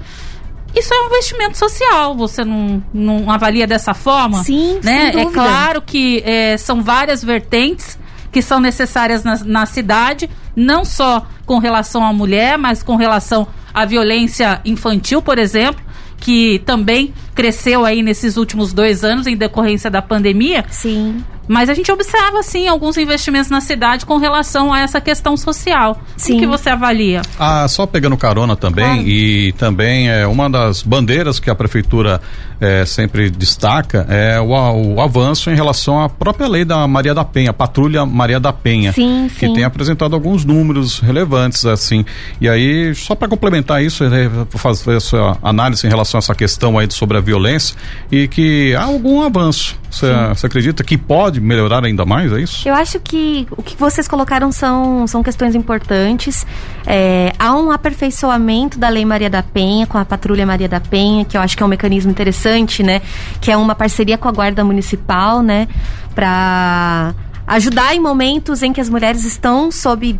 Isso 0.74 0.92
é 0.92 1.02
um 1.02 1.06
investimento 1.06 1.56
social, 1.56 2.14
você 2.14 2.44
não, 2.44 2.82
não 2.92 3.30
avalia 3.30 3.66
dessa 3.66 3.94
forma? 3.94 4.42
Sim, 4.42 4.78
né? 4.82 5.12
É 5.14 5.24
claro 5.26 5.80
que 5.80 6.22
é, 6.24 6.56
são 6.56 6.82
várias 6.82 7.24
vertentes 7.24 7.98
que 8.30 8.42
são 8.42 8.60
necessárias 8.60 9.24
na, 9.24 9.36
na 9.44 9.64
cidade, 9.64 10.28
não 10.54 10.84
só 10.84 11.26
com 11.46 11.58
relação 11.58 12.04
à 12.04 12.12
mulher, 12.12 12.58
mas 12.58 12.82
com 12.82 12.96
relação 12.96 13.46
a 13.72 13.84
violência 13.84 14.60
infantil, 14.64 15.22
por 15.22 15.38
exemplo, 15.38 15.85
que 16.18 16.60
também 16.60 17.12
cresceu 17.34 17.84
aí 17.84 18.02
nesses 18.02 18.36
últimos 18.36 18.72
dois 18.72 19.04
anos 19.04 19.26
em 19.26 19.36
decorrência 19.36 19.90
da 19.90 20.00
pandemia. 20.00 20.64
Sim. 20.70 21.22
Mas 21.48 21.68
a 21.68 21.74
gente 21.74 21.90
observa, 21.90 22.42
sim, 22.42 22.66
alguns 22.66 22.96
investimentos 22.96 23.50
na 23.50 23.60
cidade 23.60 24.04
com 24.04 24.16
relação 24.16 24.72
a 24.72 24.80
essa 24.80 25.00
questão 25.00 25.36
social. 25.36 26.00
Sim. 26.16 26.36
O 26.36 26.40
que 26.40 26.46
você 26.46 26.70
avalia? 26.70 27.22
Ah, 27.38 27.66
só 27.68 27.86
pegando 27.86 28.16
carona 28.16 28.56
também, 28.56 28.84
claro. 28.84 29.08
e 29.08 29.52
também 29.52 30.08
é 30.08 30.26
uma 30.26 30.50
das 30.50 30.82
bandeiras 30.82 31.38
que 31.38 31.50
a 31.50 31.54
prefeitura 31.54 32.20
é, 32.60 32.84
sempre 32.86 33.28
destaca 33.28 34.06
é 34.08 34.40
o, 34.40 34.94
o, 34.94 35.00
avanço 35.00 35.50
em 35.50 35.54
relação 35.54 36.02
à 36.02 36.08
própria 36.08 36.48
lei 36.48 36.64
da 36.64 36.86
Maria 36.88 37.14
da 37.14 37.24
Penha, 37.24 37.52
Patrulha 37.52 38.06
Maria 38.06 38.40
da 38.40 38.52
Penha. 38.52 38.92
Sim, 38.92 39.28
que 39.28 39.46
sim. 39.46 39.54
tem 39.54 39.64
apresentado 39.64 40.14
alguns 40.14 40.44
números 40.44 41.00
relevantes, 41.00 41.66
assim. 41.66 42.04
E 42.40 42.48
aí, 42.48 42.94
só 42.94 43.14
para 43.14 43.28
complementar 43.28 43.82
isso, 43.82 44.04
é, 44.04 44.30
fazer 44.50 44.96
essa 44.96 45.36
análise 45.42 45.86
em 45.86 45.90
relação 45.90 46.18
a 46.18 46.20
essa 46.20 46.34
questão 46.34 46.78
aí 46.78 46.86
sobre 46.90 47.18
a 47.18 47.20
violência 47.20 47.76
e 48.10 48.26
que 48.26 48.74
há 48.74 48.84
algum 48.84 49.22
avanço. 49.22 49.76
Você 49.90 50.46
acredita 50.46 50.84
que 50.84 50.96
pode 50.98 51.35
melhorar 51.40 51.84
ainda 51.84 52.04
mais, 52.04 52.32
é 52.32 52.40
isso? 52.40 52.68
Eu 52.68 52.74
acho 52.74 53.00
que 53.00 53.46
o 53.50 53.62
que 53.62 53.76
vocês 53.76 54.06
colocaram 54.08 54.50
são, 54.52 55.06
são 55.06 55.22
questões 55.22 55.54
importantes. 55.54 56.46
É, 56.86 57.32
há 57.38 57.54
um 57.54 57.70
aperfeiçoamento 57.70 58.78
da 58.78 58.88
Lei 58.88 59.04
Maria 59.04 59.30
da 59.30 59.42
Penha, 59.42 59.86
com 59.86 59.98
a 59.98 60.04
Patrulha 60.04 60.46
Maria 60.46 60.68
da 60.68 60.80
Penha, 60.80 61.24
que 61.24 61.36
eu 61.36 61.40
acho 61.40 61.56
que 61.56 61.62
é 61.62 61.66
um 61.66 61.68
mecanismo 61.68 62.10
interessante, 62.10 62.82
né? 62.82 63.00
Que 63.40 63.50
é 63.50 63.56
uma 63.56 63.74
parceria 63.74 64.18
com 64.18 64.28
a 64.28 64.32
Guarda 64.32 64.64
Municipal, 64.64 65.42
né? 65.42 65.68
Para 66.14 67.14
ajudar 67.46 67.94
em 67.94 68.00
momentos 68.00 68.62
em 68.62 68.72
que 68.72 68.80
as 68.80 68.88
mulheres 68.88 69.24
estão 69.24 69.70
sob 69.70 70.18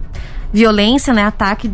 violência, 0.53 1.13
né? 1.13 1.25
Ataque 1.25 1.71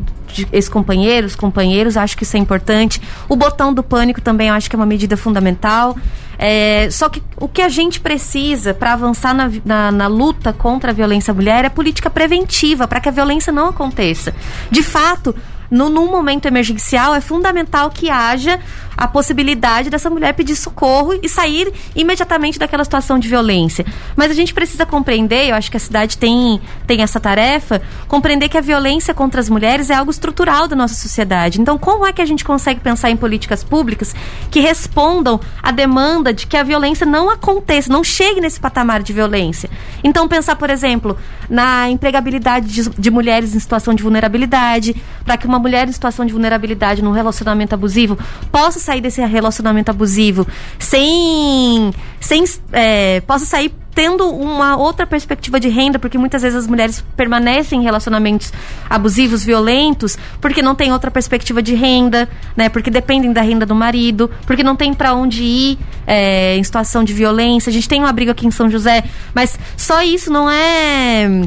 ex-companheiros, 0.53 1.37
companheiros, 1.37 1.97
acho 1.97 2.17
que 2.17 2.23
isso 2.23 2.37
é 2.37 2.41
importante. 2.41 3.01
O 3.29 3.37
botão 3.37 3.73
do 3.73 3.83
pânico 3.83 4.21
também 4.21 4.51
acho 4.51 4.69
que 4.69 4.77
é 4.77 4.79
uma 4.79 4.87
medida 4.87 5.17
fundamental. 5.17 5.97
É, 6.39 6.89
só 6.91 7.09
que 7.09 7.23
o 7.37 7.47
que 7.47 7.63
a 7.63 7.69
gente 7.69 8.01
precisa 8.01 8.75
para 8.75 8.95
avançar 8.95 9.33
na, 9.35 9.51
na, 9.65 9.93
na, 9.93 10.07
luta 10.09 10.53
contra 10.53 10.91
a 10.91 10.95
violência 10.95 11.31
à 11.31 11.35
mulher 11.35 11.65
é 11.65 11.69
política 11.69 12.11
preventiva, 12.11 12.89
para 12.89 13.01
que 13.01 13.09
a 13.09 13.13
violência 13.13 13.53
não 13.53 13.69
aconteça. 13.69 14.35
De 14.71 14.83
fato, 14.83 15.35
no, 15.73 15.89
num 15.89 16.11
momento 16.11 16.45
emergencial, 16.45 17.15
é 17.15 17.21
fundamental 17.21 17.91
que 17.91 18.11
haja 18.11 18.61
a 18.95 19.09
possibilidade 19.09 19.89
dessa 19.89 20.11
mulher 20.11 20.35
pedir 20.35 20.55
socorro 20.55 21.19
e 21.23 21.29
sair 21.29 21.73
imediatamente 21.97 22.59
daquela 22.59 22.85
situação 22.85 23.19
de 23.19 23.27
violência. 23.27 23.85
Mas 24.15 24.31
a 24.31 24.35
gente 24.35 24.53
precisa 24.53 24.85
compreender, 24.85 25.49
eu 25.49 25.55
acho 25.55 25.71
que 25.71 25.77
a 25.79 25.81
cidade 25.81 26.19
tem, 26.19 26.61
tem 26.87 27.03
essa 27.03 27.19
tarefa, 27.19 27.81
compreender 28.07 28.51
que 28.51 28.59
a 28.59 28.61
violência 28.61 29.15
contra 29.15 29.41
as 29.41 29.49
mulheres 29.49 29.89
é 29.89 29.95
algo 29.95 30.11
estrutural 30.11 30.69
da 30.69 30.77
nossa 30.77 30.95
sociedade. 30.95 31.59
Então, 31.59 31.79
como 31.79 32.07
é 32.07 32.13
que 32.13 32.21
a 32.21 32.27
gente 32.27 32.45
consegue 32.45 32.81
pensar 32.81 33.11
em 33.11 33.17
políticas 33.17 33.65
públicas 33.65 34.15
que 34.51 34.61
respondam 34.61 35.41
à 35.63 35.71
demanda 35.73 36.35
de 36.35 36.47
que 36.47 36.57
a 36.57 36.63
violência 36.63 37.07
não 37.07 37.31
aconteça, 37.31 37.91
não 37.91 38.05
chegue 38.05 38.43
nesse 38.43 38.61
patamar 38.61 39.03
de 39.03 39.15
violência? 39.15 39.71
Então, 40.05 40.29
pensar, 40.29 40.57
por 40.57 40.69
exemplo, 40.69 41.17
na 41.49 41.89
empregabilidade 41.89 42.69
de, 42.69 42.91
de 42.91 43.11
mulheres 43.11 43.55
em 43.55 43.59
situação 43.59 43.95
de 43.95 44.03
vulnerabilidade, 44.03 44.95
para 45.25 45.37
que 45.37 45.47
uma 45.47 45.59
mulher 45.59 45.89
em 45.89 45.93
situação 45.93 46.25
de 46.25 46.33
vulnerabilidade 46.33 47.03
num 47.03 47.13
relacionamento 47.13 47.75
abusivo 47.75 48.19
possa 48.51 48.79
sair 48.79 49.01
desse 49.01 49.25
relacionamento 49.25 49.91
abusivo 49.91 50.47
sem. 50.79 51.93
sem 52.21 52.45
é, 52.73 53.21
possa 53.21 53.45
sair 53.45 53.73
tendo 53.95 54.29
uma 54.31 54.77
outra 54.77 55.07
perspectiva 55.07 55.61
de 55.61 55.69
renda, 55.69 55.99
porque 55.99 56.17
muitas 56.17 56.43
vezes 56.43 56.59
as 56.59 56.67
mulheres 56.67 57.05
permanecem 57.17 57.81
em 57.81 57.83
relacionamentos 57.83 58.53
abusivos, 58.89 59.45
violentos, 59.45 60.17
porque 60.41 60.63
não 60.63 60.75
tem 60.75 60.93
outra 60.93 61.11
perspectiva 61.11 61.63
de 61.63 61.75
renda, 61.75 62.29
né? 62.57 62.69
Porque 62.69 62.91
dependem 62.91 63.33
da 63.33 63.43
renda 63.43 63.67
do 63.67 63.75
marido, 63.75 64.31
porque 64.47 64.63
não 64.63 64.75
tem 64.75 64.95
para 64.95 65.15
onde 65.15 65.43
ir 65.43 65.79
é, 66.07 66.57
em 66.57 66.65
situação 66.65 67.05
de 67.05 67.13
violência. 67.13 67.71
A 67.71 67.73
gente 67.73 67.89
tem 67.89 68.01
um 68.01 68.07
abrigo 68.07 68.31
aqui 68.31 68.47
em 68.47 68.51
São 68.51 68.71
José, 68.71 69.05
mas 69.35 69.59
só 69.77 70.03
isso 70.03 70.33
não 70.33 70.49
é 70.49 71.43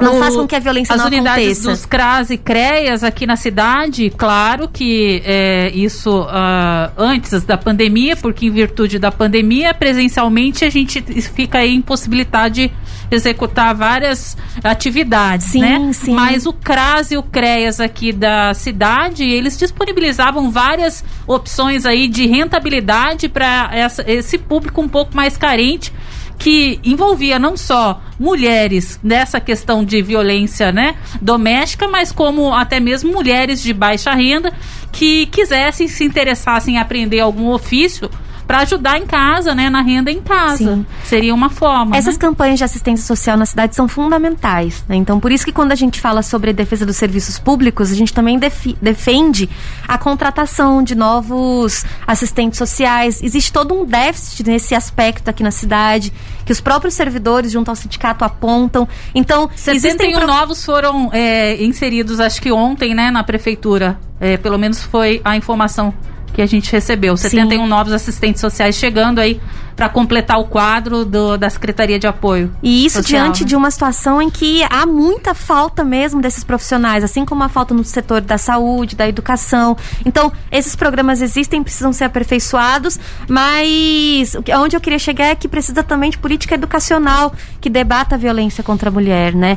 não 0.00 0.16
o, 0.16 0.18
faz 0.18 0.34
com 0.34 0.46
que 0.46 0.54
a 0.54 0.58
violência 0.58 0.94
as 0.94 1.00
não 1.00 1.06
unidades 1.06 1.44
aconteça. 1.44 1.70
dos 1.70 1.86
CRAS 1.86 2.30
e 2.30 2.38
CREAS 2.38 3.02
aqui 3.02 3.26
na 3.26 3.36
cidade, 3.36 4.10
claro 4.10 4.68
que 4.68 5.22
é, 5.24 5.70
isso 5.74 6.22
uh, 6.22 6.92
antes 6.96 7.44
da 7.44 7.56
pandemia, 7.56 8.16
porque 8.16 8.46
em 8.46 8.50
virtude 8.50 8.98
da 8.98 9.10
pandemia, 9.10 9.72
presencialmente 9.72 10.64
a 10.64 10.70
gente 10.70 11.00
fica 11.22 11.58
aí 11.58 11.74
impossibilitado 11.74 12.54
de 12.54 12.70
executar 13.10 13.74
várias 13.74 14.36
atividades, 14.62 15.46
sim, 15.46 15.60
né? 15.60 15.90
Sim. 15.92 16.14
Mas 16.14 16.46
o 16.46 16.52
CRAS 16.52 17.12
e 17.12 17.16
o 17.16 17.22
CREAS 17.22 17.80
aqui 17.80 18.12
da 18.12 18.52
cidade, 18.54 19.24
eles 19.24 19.56
disponibilizavam 19.56 20.50
várias 20.50 21.04
opções 21.26 21.86
aí 21.86 22.08
de 22.08 22.26
rentabilidade 22.26 23.28
para 23.28 23.70
esse 24.06 24.38
público 24.38 24.80
um 24.80 24.88
pouco 24.88 25.16
mais 25.16 25.36
carente 25.36 25.92
que 26.38 26.78
envolvia 26.84 27.38
não 27.38 27.56
só 27.56 28.00
mulheres 28.18 28.98
nessa 29.02 29.40
questão 29.40 29.84
de 29.84 30.00
violência 30.02 30.72
né, 30.72 30.96
doméstica, 31.20 31.88
mas 31.88 32.12
como 32.12 32.54
até 32.54 32.80
mesmo 32.80 33.12
mulheres 33.12 33.62
de 33.62 33.72
baixa 33.72 34.12
renda 34.14 34.52
que 34.92 35.26
quisessem 35.26 35.88
se 35.88 36.04
interessassem 36.04 36.76
em 36.76 36.78
aprender 36.78 37.20
algum 37.20 37.50
ofício 37.50 38.10
para 38.46 38.58
ajudar 38.58 38.98
em 38.98 39.06
casa, 39.06 39.54
né, 39.54 39.68
na 39.68 39.82
renda 39.82 40.10
em 40.10 40.20
casa. 40.20 40.56
Sim. 40.56 40.86
Seria 41.04 41.34
uma 41.34 41.50
forma. 41.50 41.96
Essas 41.96 42.14
né? 42.14 42.20
campanhas 42.20 42.58
de 42.58 42.64
assistência 42.64 43.04
social 43.04 43.36
na 43.36 43.44
cidade 43.44 43.74
são 43.74 43.88
fundamentais. 43.88 44.84
Né? 44.88 44.96
Então, 44.96 45.18
por 45.18 45.32
isso 45.32 45.44
que 45.44 45.52
quando 45.52 45.72
a 45.72 45.74
gente 45.74 46.00
fala 46.00 46.22
sobre 46.22 46.52
defesa 46.52 46.86
dos 46.86 46.96
serviços 46.96 47.38
públicos, 47.38 47.90
a 47.90 47.94
gente 47.94 48.12
também 48.12 48.38
defende 48.80 49.48
a 49.86 49.98
contratação 49.98 50.82
de 50.82 50.94
novos 50.94 51.84
assistentes 52.06 52.58
sociais. 52.58 53.22
Existe 53.22 53.52
todo 53.52 53.74
um 53.74 53.84
déficit 53.84 54.44
nesse 54.46 54.74
aspecto 54.74 55.28
aqui 55.28 55.42
na 55.42 55.50
cidade, 55.50 56.12
que 56.44 56.52
os 56.52 56.60
próprios 56.60 56.94
servidores 56.94 57.50
junto 57.50 57.68
ao 57.68 57.76
sindicato 57.76 58.24
apontam. 58.24 58.88
Então, 59.14 59.50
71 59.54 59.76
existem 59.76 60.12
pro... 60.12 60.26
novos 60.26 60.64
foram 60.64 61.10
é, 61.12 61.62
inseridos, 61.62 62.20
acho 62.20 62.40
que 62.40 62.52
ontem, 62.52 62.94
né, 62.94 63.10
na 63.10 63.24
prefeitura. 63.24 63.98
É, 64.18 64.38
pelo 64.38 64.56
menos 64.56 64.82
foi 64.82 65.20
a 65.22 65.36
informação 65.36 65.92
que 66.36 66.42
a 66.42 66.46
gente 66.46 66.70
recebeu. 66.70 67.16
71 67.16 67.62
Sim. 67.62 67.66
novos 67.66 67.92
assistentes 67.94 68.42
sociais 68.42 68.76
chegando 68.76 69.20
aí 69.20 69.40
para 69.74 69.88
completar 69.88 70.38
o 70.38 70.44
quadro 70.44 71.02
do, 71.02 71.38
da 71.38 71.48
Secretaria 71.48 71.98
de 71.98 72.06
Apoio. 72.06 72.52
E 72.62 72.84
isso 72.84 72.98
social, 72.98 73.22
diante 73.22 73.42
né? 73.42 73.48
de 73.48 73.56
uma 73.56 73.70
situação 73.70 74.20
em 74.20 74.28
que 74.28 74.62
há 74.68 74.84
muita 74.84 75.32
falta 75.32 75.82
mesmo 75.82 76.20
desses 76.20 76.44
profissionais, 76.44 77.02
assim 77.02 77.24
como 77.24 77.42
a 77.42 77.48
falta 77.48 77.72
no 77.72 77.82
setor 77.82 78.20
da 78.20 78.36
saúde, 78.36 78.94
da 78.94 79.08
educação. 79.08 79.78
Então, 80.04 80.30
esses 80.52 80.76
programas 80.76 81.22
existem, 81.22 81.62
precisam 81.62 81.90
ser 81.90 82.04
aperfeiçoados, 82.04 83.00
mas 83.26 84.36
onde 84.58 84.76
eu 84.76 84.80
queria 84.80 84.98
chegar 84.98 85.28
é 85.28 85.34
que 85.34 85.48
precisa 85.48 85.82
também 85.82 86.10
de 86.10 86.18
política 86.18 86.54
educacional 86.54 87.32
que 87.62 87.70
debata 87.70 88.14
a 88.14 88.18
violência 88.18 88.62
contra 88.62 88.90
a 88.90 88.92
mulher, 88.92 89.34
né? 89.34 89.56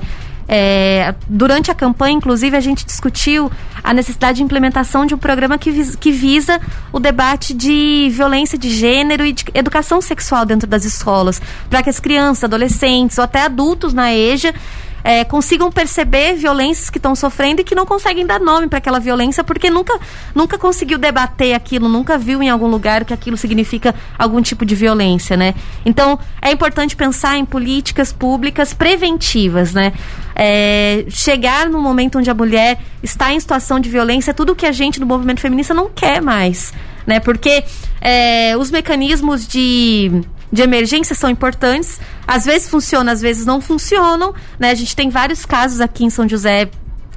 É, 0.51 1.13
durante 1.27 1.69
a 1.69 1.75
campanha, 1.75 2.15
inclusive, 2.15 2.57
a 2.57 2.59
gente 2.59 2.83
discutiu 2.83 3.51
a 3.83 3.93
necessidade 3.93 4.37
de 4.37 4.43
implementação 4.43 5.05
de 5.05 5.13
um 5.13 5.17
programa 5.17 5.59
que, 5.59 5.69
vis, 5.69 5.95
que 5.95 6.11
visa 6.11 6.59
o 6.91 6.99
debate 6.99 7.53
de 7.53 8.09
violência 8.11 8.57
de 8.57 8.71
gênero 8.71 9.23
e 9.23 9.31
de 9.31 9.45
educação 9.53 10.01
sexual 10.01 10.47
dentro 10.47 10.67
das 10.67 10.85
escolas, 10.85 11.39
para 11.69 11.83
que 11.83 11.89
as 11.89 11.99
crianças, 11.99 12.45
adolescentes 12.45 13.19
ou 13.19 13.23
até 13.23 13.43
adultos 13.43 13.93
na 13.93 14.11
EJA 14.11 14.55
é, 15.03 15.23
consigam 15.23 15.71
perceber 15.71 16.35
violências 16.35 16.89
que 16.89 16.97
estão 16.97 17.15
sofrendo 17.15 17.61
e 17.61 17.63
que 17.63 17.75
não 17.75 17.85
conseguem 17.85 18.25
dar 18.25 18.39
nome 18.39 18.67
para 18.67 18.77
aquela 18.77 18.99
violência 18.99 19.43
porque 19.43 19.69
nunca, 19.69 19.97
nunca 20.33 20.57
conseguiu 20.57 20.97
debater 20.97 21.53
aquilo, 21.53 21.87
nunca 21.87 22.17
viu 22.17 22.41
em 22.41 22.49
algum 22.49 22.67
lugar 22.67 23.05
que 23.05 23.13
aquilo 23.13 23.37
significa 23.37 23.95
algum 24.17 24.41
tipo 24.41 24.65
de 24.65 24.75
violência, 24.75 25.35
né? 25.37 25.55
Então 25.85 26.19
é 26.41 26.51
importante 26.51 26.95
pensar 26.95 27.37
em 27.37 27.45
políticas 27.45 28.11
públicas 28.11 28.73
preventivas, 28.73 29.73
né? 29.73 29.93
É, 30.35 31.05
chegar 31.09 31.69
no 31.69 31.81
momento 31.81 32.17
onde 32.17 32.29
a 32.29 32.33
mulher 32.33 32.79
está 33.03 33.33
em 33.33 33.39
situação 33.39 33.79
de 33.79 33.89
violência, 33.89 34.33
tudo 34.33 34.55
que 34.55 34.65
a 34.65 34.71
gente 34.71 34.99
do 34.99 35.05
movimento 35.05 35.41
feminista 35.41 35.73
não 35.73 35.89
quer 35.89 36.21
mais, 36.21 36.73
né? 37.05 37.19
Porque 37.19 37.63
é, 38.01 38.55
os 38.57 38.71
mecanismos 38.71 39.47
de 39.47 40.21
de 40.51 40.61
emergência 40.61 41.15
são 41.15 41.29
importantes. 41.29 41.99
Às 42.27 42.45
vezes 42.45 42.69
funcionam, 42.69 43.11
às 43.11 43.21
vezes 43.21 43.45
não 43.45 43.61
funcionam. 43.61 44.33
Né? 44.57 44.71
A 44.71 44.75
gente 44.75 44.95
tem 44.95 45.09
vários 45.09 45.45
casos 45.45 45.81
aqui 45.81 46.03
em 46.03 46.09
São 46.09 46.27
José, 46.27 46.69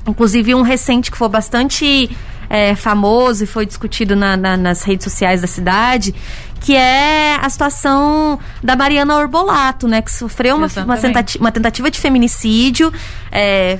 inclusive 0.06 0.54
um 0.54 0.62
recente 0.62 1.10
que 1.10 1.16
foi 1.16 1.28
bastante 1.28 2.10
é, 2.48 2.74
famoso 2.74 3.44
e 3.44 3.46
foi 3.46 3.64
discutido 3.64 4.14
na, 4.14 4.36
na, 4.36 4.56
nas 4.56 4.82
redes 4.82 5.04
sociais 5.04 5.40
da 5.40 5.46
cidade, 5.46 6.14
que 6.60 6.76
é 6.76 7.36
a 7.40 7.48
situação 7.48 8.38
da 8.62 8.76
Mariana 8.76 9.16
Orbolato, 9.16 9.88
né? 9.88 10.02
Que 10.02 10.12
sofreu 10.12 10.56
uma, 10.56 10.68
uma, 10.84 10.96
tentativa, 10.98 11.42
uma 11.42 11.50
tentativa 11.50 11.90
de 11.90 11.98
feminicídio. 11.98 12.92
É, 13.30 13.78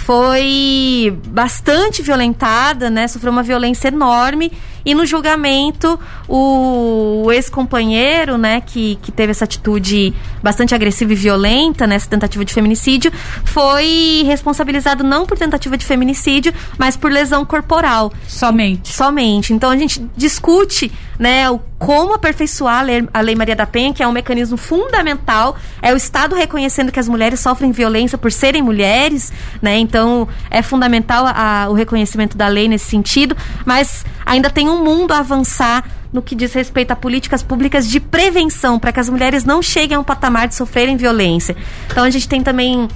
foi 0.00 1.16
bastante 1.28 2.02
violentada, 2.02 2.88
né? 2.90 3.06
Sofreu 3.06 3.30
uma 3.30 3.42
violência 3.42 3.88
enorme 3.88 4.50
E 4.84 4.94
no 4.94 5.04
julgamento, 5.04 5.98
o 6.26 7.30
ex-companheiro, 7.30 8.38
né, 8.38 8.62
que, 8.62 8.98
que 9.02 9.12
teve 9.12 9.30
essa 9.30 9.44
atitude 9.44 10.14
bastante 10.42 10.74
agressiva 10.74 11.12
e 11.12 11.16
violenta 11.16 11.86
nessa 11.86 12.08
tentativa 12.08 12.44
de 12.44 12.52
feminicídio, 12.54 13.12
foi 13.44 14.22
responsabilizado 14.26 15.04
não 15.04 15.26
por 15.26 15.36
tentativa 15.36 15.76
de 15.76 15.84
feminicídio, 15.84 16.52
mas 16.78 16.96
por 16.96 17.10
lesão 17.10 17.44
corporal. 17.44 18.12
Somente. 18.26 18.92
Somente. 18.92 19.52
Então 19.52 19.70
a 19.70 19.76
gente 19.76 20.04
discute, 20.16 20.90
né, 21.20 21.50
o 21.50 21.60
como 21.78 22.14
aperfeiçoar 22.14 22.78
a 23.12 23.20
lei, 23.20 23.34
Maria 23.34 23.54
da 23.54 23.66
Penha, 23.66 23.92
que 23.92 24.02
é 24.02 24.08
um 24.08 24.12
mecanismo 24.12 24.56
fundamental, 24.56 25.54
é 25.82 25.92
o 25.92 25.96
Estado 25.96 26.34
reconhecendo 26.34 26.90
que 26.90 26.98
as 26.98 27.08
mulheres 27.08 27.40
sofrem 27.40 27.72
violência 27.72 28.16
por 28.16 28.32
serem 28.32 28.62
mulheres, 28.62 29.30
né? 29.60 29.78
Então 29.78 30.26
é 30.50 30.62
fundamental 30.62 31.26
a, 31.26 31.66
o 31.68 31.74
reconhecimento 31.74 32.38
da 32.38 32.48
lei 32.48 32.68
nesse 32.68 32.86
sentido, 32.86 33.36
mas 33.66 34.04
ainda 34.24 34.48
tem 34.48 34.68
um 34.68 34.82
mundo 34.82 35.12
a 35.12 35.18
avançar 35.18 35.84
no 36.10 36.22
que 36.22 36.34
diz 36.34 36.54
respeito 36.54 36.90
a 36.90 36.96
políticas 36.96 37.42
públicas 37.42 37.88
de 37.88 38.00
prevenção, 38.00 38.78
para 38.78 38.90
que 38.90 39.00
as 39.00 39.08
mulheres 39.08 39.44
não 39.44 39.62
cheguem 39.62 39.96
a 39.96 40.00
um 40.00 40.04
patamar 40.04 40.48
de 40.48 40.54
sofrerem 40.54 40.96
violência. 40.96 41.54
Então 41.90 42.04
a 42.04 42.10
gente 42.10 42.28
tem 42.28 42.42
também 42.42 42.88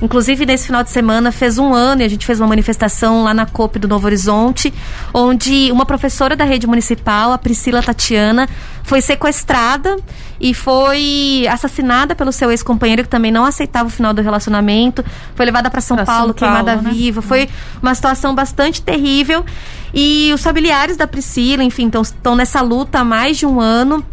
Inclusive, 0.00 0.46
nesse 0.46 0.66
final 0.66 0.84
de 0.84 0.90
semana, 0.90 1.32
fez 1.32 1.58
um 1.58 1.74
ano 1.74 2.02
e 2.02 2.04
a 2.04 2.08
gente 2.08 2.24
fez 2.24 2.40
uma 2.40 2.46
manifestação 2.46 3.24
lá 3.24 3.34
na 3.34 3.46
COP 3.46 3.78
do 3.78 3.88
Novo 3.88 4.06
Horizonte, 4.06 4.72
onde 5.12 5.70
uma 5.72 5.84
professora 5.84 6.36
da 6.36 6.44
rede 6.44 6.66
municipal, 6.66 7.32
a 7.32 7.38
Priscila 7.38 7.82
Tatiana, 7.82 8.48
foi 8.84 9.00
sequestrada 9.00 9.96
e 10.40 10.54
foi 10.54 11.46
assassinada 11.50 12.14
pelo 12.14 12.30
seu 12.30 12.50
ex-companheiro, 12.50 13.02
que 13.02 13.08
também 13.08 13.32
não 13.32 13.44
aceitava 13.44 13.88
o 13.88 13.90
final 13.90 14.14
do 14.14 14.22
relacionamento. 14.22 15.04
Foi 15.34 15.44
levada 15.44 15.68
para 15.68 15.80
São 15.80 15.96
pra 15.96 16.06
Paulo, 16.06 16.28
São 16.28 16.34
queimada 16.34 16.76
né? 16.76 16.90
viva. 16.92 17.20
Foi 17.20 17.48
uma 17.82 17.94
situação 17.94 18.34
bastante 18.34 18.80
terrível. 18.80 19.44
E 19.92 20.30
os 20.32 20.42
familiares 20.42 20.96
da 20.96 21.08
Priscila, 21.08 21.64
enfim, 21.64 21.90
estão 22.02 22.36
nessa 22.36 22.60
luta 22.60 23.00
há 23.00 23.04
mais 23.04 23.36
de 23.36 23.46
um 23.46 23.60
ano 23.60 24.04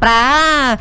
para 0.00 0.78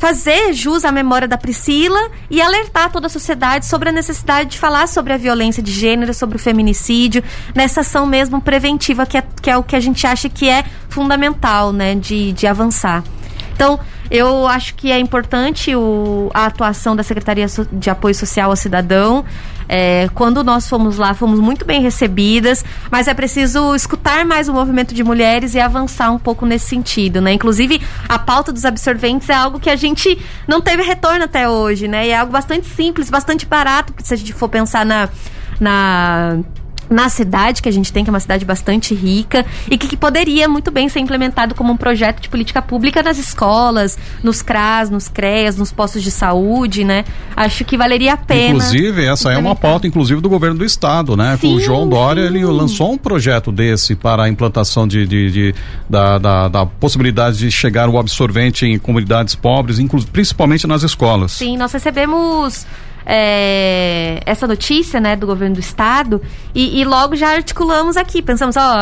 fazer 0.00 0.54
jus 0.54 0.82
à 0.82 0.90
memória 0.90 1.28
da 1.28 1.36
Priscila 1.36 2.10
e 2.30 2.40
alertar 2.40 2.90
toda 2.90 3.06
a 3.06 3.10
sociedade 3.10 3.66
sobre 3.66 3.90
a 3.90 3.92
necessidade 3.92 4.52
de 4.52 4.58
falar 4.58 4.88
sobre 4.88 5.12
a 5.12 5.18
violência 5.18 5.62
de 5.62 5.70
gênero, 5.70 6.14
sobre 6.14 6.36
o 6.36 6.38
feminicídio, 6.38 7.22
nessa 7.54 7.82
ação 7.82 8.06
mesmo 8.06 8.40
preventiva, 8.40 9.04
que 9.04 9.18
é, 9.18 9.22
que 9.42 9.50
é 9.50 9.58
o 9.58 9.62
que 9.62 9.76
a 9.76 9.80
gente 9.80 10.06
acha 10.06 10.30
que 10.30 10.48
é 10.48 10.64
fundamental, 10.88 11.70
né, 11.70 11.94
de, 11.94 12.32
de 12.32 12.46
avançar. 12.46 13.04
Então, 13.52 13.78
eu 14.10 14.46
acho 14.48 14.74
que 14.74 14.90
é 14.90 14.98
importante 14.98 15.76
o, 15.76 16.30
a 16.32 16.46
atuação 16.46 16.96
da 16.96 17.02
Secretaria 17.02 17.46
de 17.70 17.90
Apoio 17.90 18.14
Social 18.14 18.48
ao 18.48 18.56
Cidadão. 18.56 19.22
É, 19.72 20.08
quando 20.16 20.42
nós 20.42 20.68
fomos 20.68 20.98
lá, 20.98 21.14
fomos 21.14 21.38
muito 21.38 21.64
bem 21.64 21.80
recebidas, 21.80 22.64
mas 22.90 23.06
é 23.06 23.14
preciso 23.14 23.72
escutar 23.72 24.24
mais 24.24 24.48
o 24.48 24.52
movimento 24.52 24.92
de 24.92 25.04
mulheres 25.04 25.54
e 25.54 25.60
avançar 25.60 26.10
um 26.10 26.18
pouco 26.18 26.44
nesse 26.44 26.66
sentido, 26.66 27.20
né? 27.20 27.32
Inclusive, 27.32 27.80
a 28.08 28.18
pauta 28.18 28.52
dos 28.52 28.64
absorventes 28.64 29.28
é 29.28 29.34
algo 29.34 29.60
que 29.60 29.70
a 29.70 29.76
gente 29.76 30.18
não 30.48 30.60
teve 30.60 30.82
retorno 30.82 31.22
até 31.22 31.48
hoje, 31.48 31.86
né? 31.86 32.08
E 32.08 32.10
é 32.10 32.18
algo 32.18 32.32
bastante 32.32 32.66
simples, 32.66 33.08
bastante 33.08 33.46
barato, 33.46 33.94
se 34.02 34.12
a 34.12 34.16
gente 34.16 34.32
for 34.32 34.48
pensar 34.48 34.84
na, 34.84 35.08
na 35.60 36.40
na 36.90 37.08
cidade 37.08 37.62
que 37.62 37.68
a 37.68 37.72
gente 37.72 37.92
tem, 37.92 38.02
que 38.02 38.10
é 38.10 38.12
uma 38.12 38.20
cidade 38.20 38.44
bastante 38.44 38.94
rica 38.94 39.46
e 39.70 39.78
que, 39.78 39.86
que, 39.86 39.96
poderia 39.96 40.48
muito 40.48 40.70
bem 40.72 40.88
ser 40.88 40.98
implementado 40.98 41.54
como 41.54 41.72
um 41.72 41.76
projeto 41.76 42.20
de 42.20 42.28
política 42.28 42.60
pública 42.60 43.02
nas 43.02 43.16
escolas, 43.16 43.96
nos 44.24 44.42
CRAS, 44.42 44.90
nos 44.90 45.08
CREAS, 45.08 45.56
nos 45.56 45.70
postos 45.70 46.02
de 46.02 46.10
saúde, 46.10 46.82
né? 46.82 47.04
Acho 47.36 47.64
que 47.64 47.76
valeria 47.76 48.14
a 48.14 48.16
pena. 48.16 48.56
Inclusive, 48.56 49.04
essa 49.04 49.32
é 49.32 49.38
uma 49.38 49.54
pauta, 49.54 49.86
inclusive, 49.86 50.20
do 50.20 50.28
governo 50.28 50.58
do 50.58 50.64
estado, 50.64 51.16
né? 51.16 51.38
Sim, 51.40 51.54
o 51.54 51.60
João 51.60 51.88
Dória, 51.88 52.22
sim. 52.22 52.34
ele 52.34 52.44
lançou 52.44 52.92
um 52.92 52.98
projeto 52.98 53.52
desse 53.52 53.94
para 53.94 54.24
a 54.24 54.28
implantação 54.28 54.88
de, 54.88 55.06
de, 55.06 55.30
de 55.30 55.54
da, 55.88 56.18
da, 56.18 56.48
da, 56.48 56.66
possibilidade 56.66 57.38
de 57.38 57.50
chegar 57.50 57.88
o 57.88 57.98
absorvente 57.98 58.66
em 58.66 58.78
comunidades 58.78 59.34
pobres, 59.34 59.78
principalmente 60.12 60.66
nas 60.66 60.82
escolas. 60.82 61.32
Sim, 61.32 61.56
nós 61.56 61.72
recebemos 61.72 62.66
é, 63.06 64.20
essa 64.26 64.46
notícia, 64.46 65.00
né, 65.00 65.16
do 65.16 65.26
governo 65.26 65.54
do 65.54 65.60
estado 65.60 66.20
e, 66.54 66.80
e, 66.80 66.84
logo 66.84 67.16
já 67.16 67.30
articulamos 67.30 67.96
aqui, 67.96 68.22
pensamos, 68.22 68.56
ó, 68.56 68.74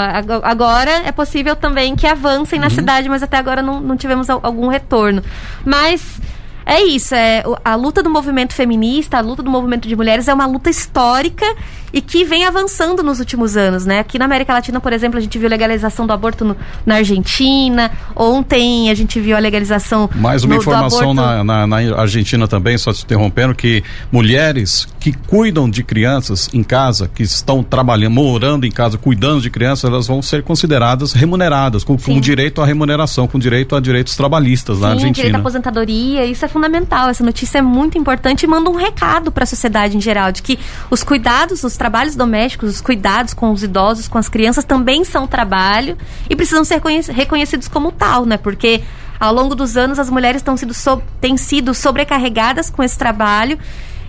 agora 0.43 0.91
é 1.05 1.13
possível 1.13 1.55
também 1.55 1.97
que 1.97 2.07
avancem 2.07 2.59
na 2.59 2.67
uhum. 2.67 2.75
cidade, 2.75 3.09
mas 3.09 3.23
até 3.23 3.37
agora 3.37 3.63
não, 3.63 3.81
não 3.81 3.97
tivemos 3.97 4.29
algum 4.31 4.69
retorno. 4.69 5.23
Mas 5.65 6.21
é 6.69 6.83
isso, 6.83 7.15
é, 7.15 7.43
a 7.65 7.75
luta 7.75 8.03
do 8.03 8.11
movimento 8.11 8.53
feminista, 8.53 9.17
a 9.17 9.21
luta 9.23 9.43
do 9.43 9.51
movimento 9.51 9.89
de 9.89 9.97
mulheres 9.97 10.29
é 10.29 10.35
uma 10.35 10.45
luta 10.45 10.69
histórica 10.69 11.47
e 11.93 12.03
que 12.03 12.25
vem 12.25 12.45
avançando 12.45 13.03
nos 13.03 13.19
últimos 13.19 13.57
anos, 13.57 13.87
né? 13.87 14.01
Aqui 14.01 14.19
na 14.19 14.27
América 14.27 14.53
Latina, 14.53 14.79
por 14.79 14.93
exemplo, 14.93 15.19
a 15.19 15.21
gente 15.23 15.39
viu 15.39 15.47
a 15.47 15.51
legalização 15.51 16.07
do 16.07 16.13
aborto 16.13 16.45
no, 16.45 16.57
na 16.85 16.97
Argentina. 16.97 17.91
Ontem 18.15 18.91
a 18.91 18.95
gente 18.95 19.19
viu 19.19 19.35
a 19.35 19.39
legalização 19.39 20.11
Mais 20.15 20.45
uma 20.45 20.57
no, 20.57 20.61
informação 20.61 21.15
na, 21.15 21.43
na, 21.43 21.67
na, 21.67 21.77
Argentina 21.99 22.47
também, 22.47 22.77
só 22.77 22.93
te 22.93 23.05
interrompendo, 23.05 23.55
que 23.55 23.83
mulheres 24.13 24.87
que 25.01 25.13
cuidam 25.13 25.71
de 25.71 25.83
crianças 25.83 26.51
em 26.53 26.63
casa, 26.63 27.09
que 27.09 27.23
estão 27.23 27.63
trabalhando, 27.63 28.13
morando 28.13 28.67
em 28.67 28.71
casa, 28.71 28.99
cuidando 28.99 29.41
de 29.41 29.49
crianças, 29.49 29.91
elas 29.91 30.07
vão 30.07 30.21
ser 30.21 30.43
consideradas 30.43 31.13
remuneradas, 31.13 31.83
com, 31.85 31.97
com 31.97 32.21
direito 32.21 32.61
à 32.61 32.67
remuneração, 32.67 33.27
com 33.27 33.39
direito 33.39 33.75
a 33.75 33.81
direitos 33.81 34.15
trabalhistas 34.15 34.77
Sim, 34.77 34.83
na 34.83 34.89
Argentina. 34.89 35.13
direito 35.13 35.37
à 35.37 35.39
aposentadoria, 35.39 36.27
isso 36.27 36.45
é 36.45 36.49
fundamental. 36.59 37.09
Essa 37.09 37.25
notícia 37.25 37.59
é 37.59 37.63
muito 37.63 37.97
importante 37.97 38.43
e 38.43 38.47
manda 38.47 38.69
um 38.69 38.75
recado 38.75 39.31
para 39.31 39.45
a 39.45 39.47
sociedade 39.47 39.97
em 39.97 40.01
geral 40.01 40.33
de 40.33 40.43
que 40.43 40.59
os 40.91 41.05
cuidados, 41.05 41.63
os 41.63 41.77
trabalhos 41.77 42.17
domésticos, 42.17 42.71
os 42.75 42.81
cuidados 42.81 43.33
com 43.33 43.53
os 43.53 43.63
idosos, 43.63 44.09
com 44.09 44.19
as 44.19 44.29
crianças 44.29 44.65
também 44.65 45.05
são 45.05 45.27
trabalho 45.27 45.97
e 46.29 46.35
precisam 46.35 46.65
ser 46.65 46.83
reconhecidos 47.13 47.69
como 47.69 47.93
tal, 47.93 48.27
né? 48.27 48.37
Porque 48.37 48.83
ao 49.21 49.33
longo 49.33 49.55
dos 49.55 49.77
anos 49.77 49.99
as 49.99 50.11
mulheres 50.11 50.43
sido, 50.57 50.75
so 50.75 51.01
têm 51.21 51.37
sido 51.37 51.73
sobrecarregadas 51.73 52.69
com 52.69 52.83
esse 52.83 52.99
trabalho 52.99 53.59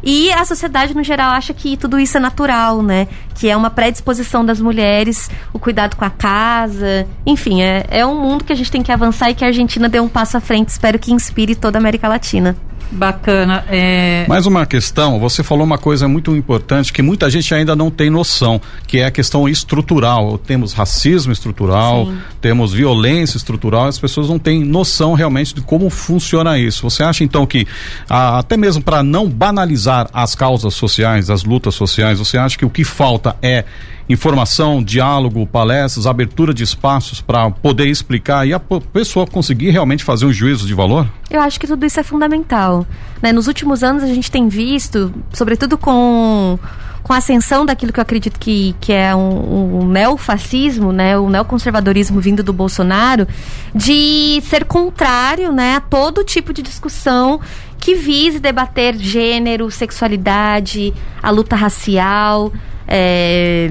e 0.04 0.32
a 0.32 0.46
sociedade, 0.46 0.96
no 0.96 1.04
geral, 1.04 1.32
acha 1.32 1.54
que 1.54 1.76
tudo 1.78 2.00
isso 2.00 2.18
é 2.18 2.20
natural, 2.20 2.82
né? 2.82 3.08
Que 3.36 3.50
é 3.50 3.56
uma 3.56 3.70
predisposição 3.70 4.46
das 4.46 4.60
mulheres, 4.60 5.30
o 5.54 5.60
cuidado 5.60 5.96
com 5.96 6.06
a 6.06 6.10
casa. 6.10 7.08
Enfim, 7.26 7.62
é, 7.62 7.86
é 7.90 8.06
um 8.06 8.20
mundo 8.20 8.44
que 8.44 8.54
a 8.54 8.56
gente 8.56 8.72
tem 8.72 8.84
que 8.84 8.92
avançar 8.92 9.30
e 9.30 9.36
que 9.36 9.44
a 9.44 9.48
Argentina 9.48 9.90
dê 9.90 10.00
um 10.00 10.08
passo 10.08 10.38
à 10.38 10.40
frente. 10.40 10.70
Espero 10.70 10.98
que 10.98 11.12
inspire 11.12 11.56
toda 11.56 11.78
a 11.78 11.82
América 11.82 12.08
Latina. 12.08 12.56
Bacana. 12.92 13.64
É... 13.70 14.26
Mais 14.28 14.46
uma 14.46 14.66
questão, 14.66 15.20
você 15.20 15.44
falou 15.44 15.64
uma 15.64 15.78
coisa 15.78 16.08
muito 16.08 16.36
importante 16.36 16.92
que 16.92 17.02
muita 17.02 17.30
gente 17.30 17.54
ainda 17.54 17.76
não 17.76 17.92
tem 17.92 18.10
noção, 18.10 18.60
que 18.88 19.00
é 19.00 19.06
a 19.06 19.12
questão 19.12 19.48
estrutural. 19.48 20.38
Temos 20.38 20.74
racismo 20.74 21.32
estrutural, 21.32 22.08
Sim. 22.08 22.18
temos 22.42 22.74
violência 22.74 23.38
estrutural, 23.38 23.86
as 23.88 24.00
pessoas 24.00 24.30
não 24.30 24.40
têm 24.40 24.64
noção 24.64 25.14
realmente 25.14 25.54
de 25.54 25.62
como 25.62 25.90
funciona 25.90 26.58
isso. 26.58 26.90
Você 26.90 27.04
acha 27.04 27.24
então 27.24 27.46
que, 27.46 27.68
até 28.10 28.58
mesmo 28.58 28.82
para 28.82 29.04
não 29.04 29.30
banalizar 29.30 30.10
as 30.12 30.34
causas 30.34 30.74
sociais, 30.74 31.30
as 31.30 31.44
lutas 31.44 31.76
sociais, 31.76 32.18
você 32.18 32.38
acha 32.38 32.58
que 32.58 32.66
o 32.66 32.70
que 32.70 32.84
falta 32.84 33.36
é 33.42 33.66
informação, 34.10 34.84
diálogo, 34.84 35.46
palestras, 35.46 36.08
abertura 36.08 36.54
de 36.54 36.64
espaços 36.64 37.22
para 37.22 37.50
poder 37.52 37.88
explicar 37.88 38.48
e 38.48 38.54
a 38.54 38.60
pessoa 38.60 39.28
conseguir 39.28 39.70
realmente 39.70 40.04
fazer 40.04 40.26
um 40.26 40.34
juízo 40.34 40.66
de 40.66 40.74
valor? 40.74 41.08
Eu 41.30 41.40
acho 41.42 41.60
que 41.60 41.68
tudo 41.68 41.86
isso 41.86 42.00
é 42.00 42.04
fundamental. 42.04 42.86
Né? 43.22 43.32
Nos 43.32 43.48
últimos 43.48 43.84
anos 43.84 44.02
a 44.02 44.08
gente 44.08 44.32
tem 44.32 44.50
visto, 44.50 45.14
sobretudo 45.32 45.78
com 45.78 46.58
com 47.02 47.14
a 47.14 47.18
ascensão 47.18 47.66
daquilo 47.66 47.92
que 47.92 48.00
eu 48.00 48.04
acredito 48.04 48.40
que, 48.40 48.76
que 48.80 48.94
é 48.94 49.16
um, 49.16 49.80
um 49.80 49.88
neofascismo, 49.88 50.92
né, 50.92 51.18
o 51.18 51.28
neoconservadorismo 51.28 52.20
vindo 52.20 52.44
do 52.44 52.54
Bolsonaro, 52.54 53.28
de 53.74 54.40
ser 54.44 54.66
contrário 54.66 55.52
né, 55.52 55.78
a 55.78 55.82
todo 55.82 56.24
tipo 56.24 56.54
de 56.54 56.62
discussão 56.62 57.40
que 57.80 57.96
vise 57.96 58.40
debater 58.40 58.96
gênero, 58.96 59.72
sexualidade, 59.72 60.94
a 61.24 61.32
luta 61.32 61.56
racial. 61.56 62.52
É, 62.90 63.70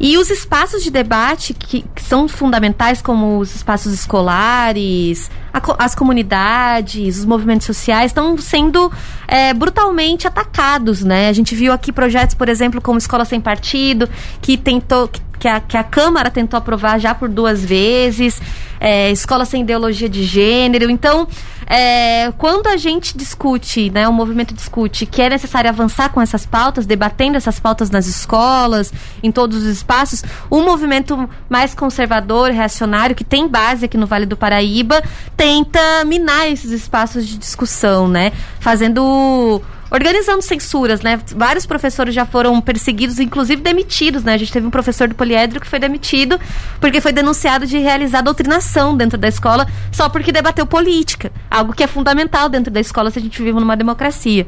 e 0.00 0.16
os 0.16 0.30
espaços 0.30 0.82
de 0.84 0.90
debate 0.90 1.52
que, 1.52 1.82
que, 1.82 2.02
são 2.02 2.28
fundamentais, 2.28 3.02
como 3.02 3.38
os 3.38 3.54
espaços 3.56 3.92
escolares, 3.92 5.28
a, 5.52 5.60
as 5.84 5.94
comunidades, 5.94 7.18
os 7.18 7.24
movimentos 7.24 7.66
sociais, 7.66 8.10
estão 8.10 8.38
sendo 8.38 8.92
é, 9.26 9.52
brutalmente 9.52 10.26
atacados, 10.26 11.02
né? 11.02 11.28
A 11.28 11.32
gente 11.32 11.54
viu 11.54 11.72
aqui 11.72 11.90
projetos, 11.90 12.36
por 12.36 12.48
exemplo, 12.48 12.80
como 12.80 12.98
Escola 12.98 13.24
Sem 13.24 13.40
Partido, 13.40 14.08
que 14.40 14.56
tentou, 14.56 15.08
que 15.08 15.20
que 15.38 15.48
a, 15.48 15.60
que 15.60 15.76
a 15.76 15.84
Câmara 15.84 16.30
tentou 16.30 16.58
aprovar 16.58 16.98
já 16.98 17.14
por 17.14 17.28
duas 17.28 17.64
vezes, 17.64 18.40
é, 18.80 19.10
escola 19.10 19.44
sem 19.44 19.62
ideologia 19.62 20.08
de 20.08 20.24
gênero. 20.24 20.90
Então, 20.90 21.26
é, 21.66 22.32
quando 22.38 22.66
a 22.66 22.76
gente 22.76 23.16
discute, 23.16 23.90
né, 23.90 24.08
o 24.08 24.12
movimento 24.12 24.54
discute 24.54 25.04
que 25.04 25.20
é 25.20 25.28
necessário 25.28 25.68
avançar 25.68 26.08
com 26.10 26.20
essas 26.20 26.46
pautas, 26.46 26.86
debatendo 26.86 27.36
essas 27.36 27.60
pautas 27.60 27.90
nas 27.90 28.06
escolas, 28.06 28.92
em 29.22 29.30
todos 29.30 29.58
os 29.58 29.64
espaços, 29.64 30.24
o 30.48 30.62
movimento 30.62 31.28
mais 31.48 31.74
conservador, 31.74 32.50
reacionário, 32.50 33.14
que 33.14 33.24
tem 33.24 33.46
base 33.46 33.84
aqui 33.84 33.98
no 33.98 34.06
Vale 34.06 34.24
do 34.24 34.36
Paraíba, 34.36 35.02
tenta 35.36 36.04
minar 36.06 36.50
esses 36.50 36.70
espaços 36.70 37.26
de 37.26 37.36
discussão, 37.36 38.08
né, 38.08 38.32
fazendo 38.60 39.60
organizando 39.90 40.42
censuras, 40.42 41.00
né? 41.00 41.20
Vários 41.34 41.66
professores 41.66 42.14
já 42.14 42.26
foram 42.26 42.60
perseguidos, 42.60 43.18
inclusive 43.18 43.62
demitidos, 43.62 44.24
né? 44.24 44.34
A 44.34 44.36
gente 44.36 44.52
teve 44.52 44.66
um 44.66 44.70
professor 44.70 45.08
do 45.08 45.14
poliedro 45.14 45.60
que 45.60 45.66
foi 45.66 45.78
demitido 45.78 46.38
porque 46.80 47.00
foi 47.00 47.12
denunciado 47.12 47.66
de 47.66 47.78
realizar 47.78 48.22
doutrinação 48.22 48.96
dentro 48.96 49.18
da 49.18 49.28
escola 49.28 49.66
só 49.90 50.08
porque 50.08 50.32
debateu 50.32 50.66
política, 50.66 51.32
algo 51.50 51.72
que 51.72 51.82
é 51.82 51.86
fundamental 51.86 52.48
dentro 52.48 52.72
da 52.72 52.80
escola 52.80 53.10
se 53.10 53.18
a 53.18 53.22
gente 53.22 53.42
vive 53.42 53.58
numa 53.58 53.76
democracia. 53.76 54.46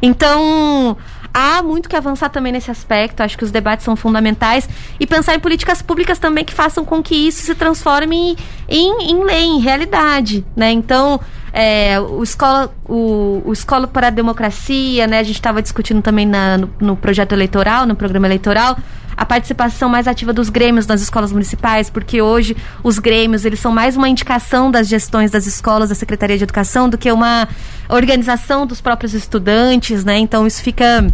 Então, 0.00 0.96
há 1.32 1.62
muito 1.62 1.88
que 1.88 1.96
avançar 1.96 2.28
também 2.28 2.52
nesse 2.52 2.70
aspecto, 2.70 3.22
acho 3.22 3.36
que 3.36 3.44
os 3.44 3.50
debates 3.50 3.84
são 3.84 3.96
fundamentais 3.96 4.68
e 5.00 5.06
pensar 5.06 5.34
em 5.34 5.40
políticas 5.40 5.82
públicas 5.82 6.18
também 6.18 6.44
que 6.44 6.52
façam 6.52 6.84
com 6.84 7.02
que 7.02 7.14
isso 7.14 7.42
se 7.42 7.54
transforme 7.54 8.36
em, 8.68 9.10
em 9.10 9.24
lei, 9.24 9.44
em 9.44 9.60
realidade, 9.60 10.44
né? 10.54 10.70
Então, 10.70 11.20
é, 11.58 11.98
o, 11.98 12.22
escola, 12.22 12.70
o, 12.86 13.40
o 13.46 13.50
Escola 13.50 13.86
para 13.86 14.08
a 14.08 14.10
Democracia, 14.10 15.06
né? 15.06 15.20
A 15.20 15.22
gente 15.22 15.36
estava 15.36 15.62
discutindo 15.62 16.02
também 16.02 16.26
na, 16.26 16.58
no, 16.58 16.70
no 16.78 16.96
projeto 16.98 17.32
eleitoral, 17.32 17.86
no 17.86 17.96
programa 17.96 18.26
eleitoral, 18.26 18.76
a 19.16 19.24
participação 19.24 19.88
mais 19.88 20.06
ativa 20.06 20.34
dos 20.34 20.50
grêmios 20.50 20.86
nas 20.86 21.00
escolas 21.00 21.32
municipais, 21.32 21.88
porque 21.88 22.20
hoje 22.20 22.54
os 22.84 22.98
grêmios 22.98 23.46
eles 23.46 23.58
são 23.58 23.72
mais 23.72 23.96
uma 23.96 24.06
indicação 24.06 24.70
das 24.70 24.86
gestões 24.86 25.30
das 25.30 25.46
escolas, 25.46 25.88
da 25.88 25.94
Secretaria 25.94 26.36
de 26.36 26.44
Educação, 26.44 26.90
do 26.90 26.98
que 26.98 27.10
uma 27.10 27.48
organização 27.88 28.66
dos 28.66 28.82
próprios 28.82 29.14
estudantes, 29.14 30.04
né? 30.04 30.18
Então 30.18 30.46
isso 30.46 30.62
fica 30.62 31.10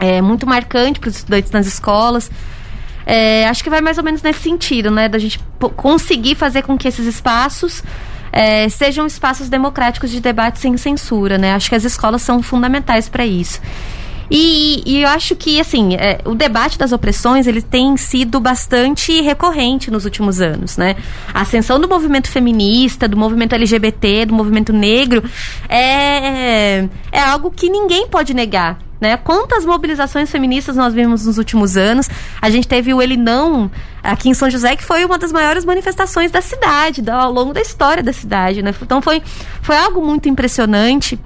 é, 0.00 0.20
muito 0.20 0.48
marcante 0.48 0.98
para 0.98 1.10
os 1.10 1.16
estudantes 1.18 1.52
nas 1.52 1.64
escolas. 1.64 2.28
É, 3.06 3.46
acho 3.46 3.62
que 3.62 3.70
vai 3.70 3.80
mais 3.80 3.98
ou 3.98 4.02
menos 4.02 4.20
nesse 4.20 4.40
sentido, 4.40 4.90
né? 4.90 5.08
Da 5.08 5.20
gente 5.20 5.38
conseguir 5.76 6.34
fazer 6.34 6.62
com 6.62 6.76
que 6.76 6.88
esses 6.88 7.06
espaços 7.06 7.84
é, 8.32 8.68
sejam 8.68 9.06
espaços 9.06 9.48
democráticos 9.48 10.10
de 10.10 10.20
debate 10.20 10.58
sem 10.58 10.76
censura, 10.76 11.38
né? 11.38 11.54
Acho 11.54 11.68
que 11.68 11.74
as 11.74 11.84
escolas 11.84 12.22
são 12.22 12.42
fundamentais 12.42 13.08
para 13.08 13.26
isso. 13.26 13.60
E, 14.30 14.82
e, 14.84 15.02
eu 15.02 15.08
acho 15.08 15.36
que, 15.36 15.60
assim, 15.60 15.94
é, 15.94 16.18
o 16.24 16.34
debate 16.34 16.78
das 16.78 16.92
opressões, 16.92 17.46
ele 17.46 17.62
tem 17.62 17.96
sido 17.96 18.40
bastante 18.40 19.20
recorrente 19.20 19.90
nos 19.90 20.04
últimos 20.04 20.40
anos, 20.40 20.76
né? 20.76 20.96
A 21.32 21.42
ascensão 21.42 21.78
do 21.78 21.88
movimento 21.88 22.28
feminista, 22.28 23.06
do 23.06 23.16
movimento 23.16 23.54
LGBT, 23.54 24.26
do 24.26 24.34
movimento 24.34 24.72
negro, 24.72 25.22
é, 25.68 26.88
é 27.12 27.20
algo 27.20 27.50
que 27.50 27.70
ninguém 27.70 28.08
pode 28.08 28.34
negar, 28.34 28.78
né? 29.00 29.16
Quantas 29.16 29.64
mobilizações 29.64 30.30
feministas 30.30 30.76
nós 30.76 30.94
vimos 30.94 31.26
nos 31.26 31.38
últimos 31.38 31.76
anos? 31.76 32.08
A 32.40 32.48
gente 32.50 32.66
teve 32.66 32.92
o 32.92 33.02
Ele 33.02 33.16
Não 33.16 33.70
aqui 34.02 34.28
em 34.28 34.34
São 34.34 34.48
José, 34.48 34.76
que 34.76 34.84
foi 34.84 35.04
uma 35.04 35.18
das 35.18 35.32
maiores 35.32 35.64
manifestações 35.64 36.30
da 36.30 36.40
cidade, 36.40 37.02
ao 37.10 37.32
longo 37.32 37.52
da 37.52 37.60
história 37.60 38.02
da 38.02 38.12
cidade, 38.12 38.62
né? 38.62 38.74
Então 38.80 39.02
foi, 39.02 39.22
foi 39.62 39.76
algo 39.76 40.04
muito 40.04 40.28
impressionante. 40.28 41.18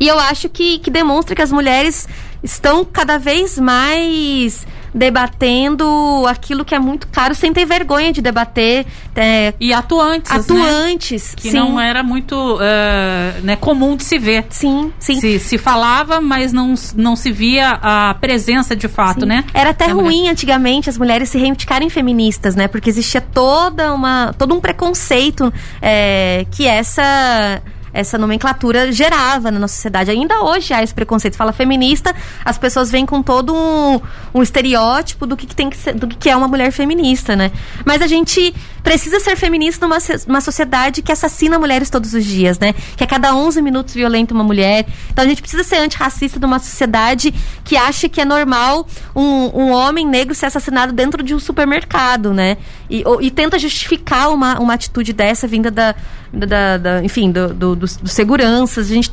E 0.00 0.08
eu 0.08 0.18
acho 0.18 0.48
que, 0.48 0.78
que 0.78 0.90
demonstra 0.90 1.36
que 1.36 1.42
as 1.42 1.52
mulheres 1.52 2.08
estão 2.42 2.84
cada 2.84 3.18
vez 3.18 3.58
mais 3.58 4.66
debatendo 4.94 6.24
aquilo 6.28 6.64
que 6.64 6.74
é 6.74 6.78
muito 6.78 7.08
caro, 7.08 7.34
sem 7.34 7.52
ter 7.52 7.64
vergonha 7.64 8.12
de 8.12 8.22
debater. 8.22 8.86
É, 9.16 9.52
e 9.60 9.72
atuantes. 9.72 10.30
Né? 10.30 10.38
Atuantes. 10.38 11.30
Né? 11.30 11.34
Que 11.36 11.50
sim. 11.50 11.56
não 11.56 11.80
era 11.80 12.02
muito 12.02 12.34
uh, 12.34 13.42
né, 13.42 13.56
comum 13.56 13.96
de 13.96 14.04
se 14.04 14.18
ver. 14.18 14.46
Sim, 14.50 14.92
sim. 14.98 15.20
Se, 15.20 15.38
se 15.38 15.58
falava, 15.58 16.20
mas 16.20 16.52
não, 16.52 16.74
não 16.94 17.16
se 17.16 17.32
via 17.32 17.78
a 17.82 18.14
presença 18.14 18.76
de 18.76 18.86
fato, 18.86 19.20
sim. 19.20 19.26
né? 19.26 19.44
Era 19.52 19.70
até 19.70 19.86
ruim 19.86 20.18
mulher. 20.18 20.30
antigamente 20.30 20.88
as 20.88 20.96
mulheres 20.96 21.28
se 21.28 21.38
reivindicarem 21.38 21.90
feministas, 21.90 22.54
né? 22.54 22.68
Porque 22.68 22.88
existia 22.88 23.20
toda 23.20 23.92
uma, 23.92 24.32
todo 24.38 24.54
um 24.54 24.60
preconceito 24.60 25.52
é, 25.82 26.46
que 26.50 26.66
essa 26.66 27.62
essa 27.94 28.18
nomenclatura 28.18 28.90
gerava 28.90 29.50
na 29.52 29.58
nossa 29.58 29.76
sociedade. 29.76 30.10
Ainda 30.10 30.42
hoje 30.42 30.74
há 30.74 30.82
esse 30.82 30.92
preconceito. 30.92 31.36
Fala 31.36 31.52
feminista, 31.52 32.14
as 32.44 32.58
pessoas 32.58 32.90
vêm 32.90 33.06
com 33.06 33.22
todo 33.22 33.54
um, 33.54 34.00
um 34.34 34.42
estereótipo 34.42 35.26
do 35.26 35.36
que, 35.36 35.46
que 35.46 35.54
tem 35.54 35.70
que 35.70 35.76
ser, 35.76 35.94
do 35.94 36.08
que 36.08 36.28
é 36.28 36.36
uma 36.36 36.48
mulher 36.48 36.72
feminista, 36.72 37.36
né? 37.36 37.52
Mas 37.84 38.02
a 38.02 38.08
gente 38.08 38.52
precisa 38.82 39.18
ser 39.20 39.36
feminista 39.36 39.86
numa, 39.86 39.98
numa 40.26 40.40
sociedade 40.40 41.00
que 41.00 41.12
assassina 41.12 41.58
mulheres 41.58 41.88
todos 41.88 42.12
os 42.12 42.24
dias, 42.24 42.58
né? 42.58 42.74
Que 42.96 43.04
a 43.04 43.06
cada 43.06 43.34
11 43.34 43.62
minutos 43.62 43.94
violenta 43.94 44.34
uma 44.34 44.44
mulher. 44.44 44.86
Então 45.10 45.24
a 45.24 45.28
gente 45.28 45.40
precisa 45.40 45.62
ser 45.62 45.76
antirracista 45.76 46.40
numa 46.40 46.58
sociedade 46.58 47.32
que 47.64 47.76
acha 47.76 48.08
que 48.08 48.20
é 48.20 48.24
normal 48.24 48.86
um, 49.14 49.22
um 49.54 49.70
homem 49.70 50.06
negro 50.06 50.34
ser 50.34 50.46
assassinado 50.46 50.92
dentro 50.92 51.22
de 51.22 51.34
um 51.34 51.38
supermercado, 51.38 52.34
né? 52.34 52.56
E, 52.88 53.02
ou, 53.06 53.20
e 53.20 53.30
tenta 53.30 53.58
justificar 53.58 54.30
uma, 54.30 54.58
uma 54.58 54.74
atitude 54.74 55.12
dessa 55.12 55.46
vinda 55.46 55.70
da, 55.70 55.94
da, 56.32 56.76
da 56.76 57.04
enfim, 57.04 57.30
do, 57.30 57.52
do, 57.54 57.76
dos, 57.76 57.96
dos 57.96 58.12
seguranças. 58.12 58.90
A 58.90 58.94
gente 58.94 59.12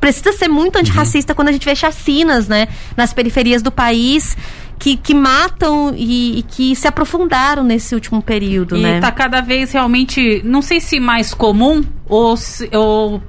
precisa 0.00 0.32
ser 0.32 0.48
muito 0.48 0.76
uhum. 0.76 0.80
antirracista 0.80 1.32
uhum. 1.32 1.36
quando 1.36 1.48
a 1.48 1.52
gente 1.52 1.64
vê 1.64 1.74
chacinas, 1.74 2.48
né? 2.48 2.68
Nas 2.96 3.12
periferias 3.12 3.62
do 3.62 3.70
país. 3.70 4.36
Que, 4.80 4.96
que 4.96 5.12
matam 5.12 5.92
e, 5.96 6.38
e 6.38 6.42
que 6.44 6.76
se 6.76 6.86
aprofundaram 6.86 7.64
nesse 7.64 7.96
último 7.96 8.22
período, 8.22 8.76
e 8.76 8.80
né? 8.80 8.98
E 8.98 9.00
tá 9.00 9.10
cada 9.10 9.40
vez 9.40 9.72
realmente, 9.72 10.40
não 10.44 10.62
sei 10.62 10.78
se 10.78 11.00
mais 11.00 11.34
comum 11.34 11.82
ou, 12.08 12.36
se, 12.36 12.70
ou 12.72 13.20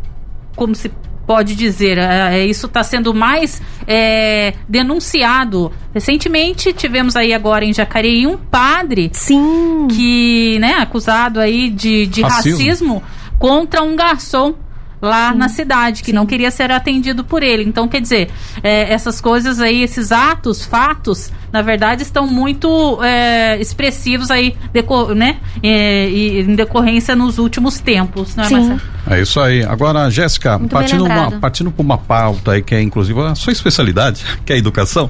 como 0.56 0.76
se 0.76 0.92
pode 1.30 1.54
dizer, 1.54 2.00
é, 2.00 2.40
é 2.40 2.46
isso 2.48 2.66
está 2.66 2.82
sendo 2.82 3.14
mais 3.14 3.62
é, 3.86 4.56
denunciado. 4.68 5.72
Recentemente 5.94 6.74
tivemos 6.74 7.16
aí 7.16 7.36
agora 7.36 7.64
em 7.64 7.72
Jacareí 7.72 8.26
um 8.26 8.36
padre 8.36 9.12
Sim. 9.14 9.88
que, 9.92 10.58
né, 10.58 10.74
acusado 10.80 11.40
aí 11.40 11.70
de, 11.70 12.08
de 12.08 12.24
racismo. 12.24 12.58
racismo 12.58 13.04
contra 13.38 13.84
um 13.84 13.96
garçom 13.96 14.56
lá 15.02 15.32
Sim. 15.32 15.38
na 15.38 15.50
cidade, 15.50 16.02
que 16.02 16.12
Sim. 16.12 16.16
não 16.16 16.26
queria 16.26 16.52
ser 16.52 16.72
atendido 16.72 17.24
por 17.24 17.44
ele. 17.44 17.64
Então, 17.64 17.88
quer 17.88 18.02
dizer, 18.02 18.30
é, 18.64 18.92
essas 18.92 19.22
coisas 19.22 19.60
aí, 19.60 19.84
esses 19.84 20.12
atos, 20.12 20.66
fatos, 20.66 21.32
na 21.52 21.62
verdade, 21.62 22.04
estão 22.04 22.28
muito 22.28 23.02
é, 23.04 23.60
expressivos 23.60 24.30
aí, 24.30 24.56
deco 24.72 25.14
né? 25.14 25.38
É, 25.64 26.08
e, 26.10 26.42
em 26.42 26.56
decorrência 26.56 27.16
nos 27.16 27.38
últimos 27.40 27.80
tempos, 27.80 28.36
né, 28.36 28.44
Sim. 28.46 28.80
É 29.10 29.22
isso 29.22 29.40
aí. 29.40 29.64
Agora, 29.64 30.10
Jéssica, 30.10 30.60
partindo, 30.70 31.06
uma, 31.06 31.32
partindo 31.40 31.72
para 31.72 31.82
uma 31.82 31.98
pauta 31.98 32.52
aí 32.52 32.62
que 32.62 32.76
é 32.76 32.82
inclusive 32.82 33.20
a 33.22 33.34
sua 33.34 33.52
especialidade, 33.52 34.24
que 34.46 34.54
é 34.54 34.56
a 34.56 34.60
educação, 34.60 35.10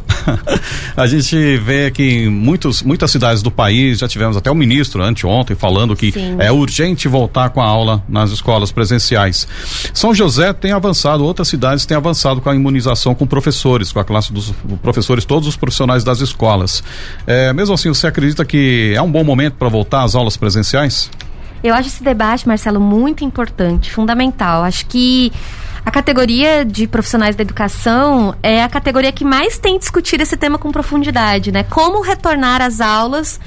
a 0.95 1.07
gente 1.07 1.57
vê 1.57 1.91
que 1.91 2.03
em 2.03 2.29
muitos, 2.29 2.81
muitas 2.81 3.11
cidades 3.11 3.43
do 3.43 3.51
país, 3.51 3.99
já 3.99 4.07
tivemos 4.07 4.37
até 4.37 4.49
o 4.49 4.55
ministro 4.55 5.03
anteontem 5.03 5.55
falando 5.55 5.95
que 5.95 6.11
Sim. 6.11 6.37
é 6.39 6.51
urgente 6.51 7.07
voltar 7.07 7.49
com 7.49 7.61
a 7.61 7.65
aula 7.65 8.01
nas 8.07 8.31
escolas 8.31 8.71
presenciais. 8.71 9.47
São 9.93 10.13
José 10.13 10.53
tem 10.53 10.71
avançado, 10.71 11.23
outras 11.23 11.47
cidades 11.47 11.85
têm 11.85 11.95
avançado 11.95 12.41
com 12.41 12.49
a 12.49 12.55
imunização 12.55 13.13
com 13.15 13.25
professores, 13.25 13.91
com 13.91 13.99
a 13.99 14.05
classe 14.05 14.31
dos 14.31 14.53
professores, 14.81 15.25
todos 15.25 15.47
os 15.47 15.55
profissionais 15.55 16.03
das 16.03 16.19
escolas. 16.21 16.83
É, 17.25 17.51
mesmo 17.53 17.73
assim, 17.75 17.89
você 17.89 18.07
acredita 18.07 18.45
que 18.45 18.93
é 18.95 19.01
um 19.01 19.11
bom 19.11 19.23
momento 19.23 19.55
para 19.55 19.69
voltar 19.69 20.03
às 20.03 20.15
aulas 20.15 20.37
presenciais? 20.37 21.09
Eu 21.63 21.73
acho 21.73 21.89
esse 21.89 22.03
debate, 22.03 22.47
Marcelo, 22.47 22.79
muito 22.79 23.23
importante, 23.23 23.91
fundamental. 23.91 24.63
Acho 24.63 24.85
que 24.85 25.31
a 25.85 25.91
categoria 25.91 26.63
de 26.63 26.87
profissionais 26.87 27.35
da 27.35 27.41
educação 27.41 28.35
é 28.41 28.63
a 28.63 28.69
categoria 28.69 29.11
que 29.11 29.25
mais 29.25 29.57
tem 29.57 29.77
discutido 29.77 30.23
esse 30.23 30.37
tema 30.37 30.57
com 30.57 30.71
profundidade, 30.71 31.51
né? 31.51 31.63
Como 31.63 32.01
retornar 32.01 32.61
às 32.61 32.79
aulas 32.79 33.39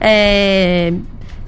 é, 0.00 0.92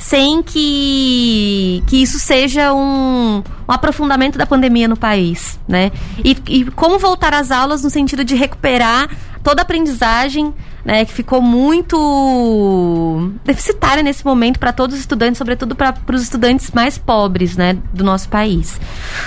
sem 0.01 0.43
que, 0.43 1.85
que 1.87 2.03
isso 2.03 2.19
seja 2.19 2.73
um, 2.73 3.43
um 3.69 3.73
aprofundamento 3.73 4.39
da 4.39 4.47
pandemia 4.47 4.89
no 4.89 4.97
país, 4.97 5.61
né? 5.69 5.93
E, 6.25 6.37
e 6.49 6.65
como 6.71 6.99
voltar 6.99 7.35
às 7.35 7.51
aulas 7.51 7.85
no 7.85 7.91
sentido 7.91 8.25
de 8.25 8.35
recuperar 8.35 9.11
toda 9.45 9.61
a 9.61 9.63
aprendizagem 9.63 10.55
né, 10.85 11.05
que 11.05 11.13
ficou 11.13 11.43
muito 11.43 13.31
deficitária 13.45 14.03
nesse 14.03 14.25
momento 14.25 14.59
para 14.59 14.73
todos 14.73 14.95
os 14.95 15.01
estudantes, 15.01 15.39
sobretudo 15.39 15.77
para 15.77 15.95
os 16.13 16.23
estudantes 16.23 16.71
mais 16.71 16.97
pobres 16.97 17.57
né, 17.57 17.77
do 17.93 18.03
nosso 18.03 18.29
país. 18.29 18.81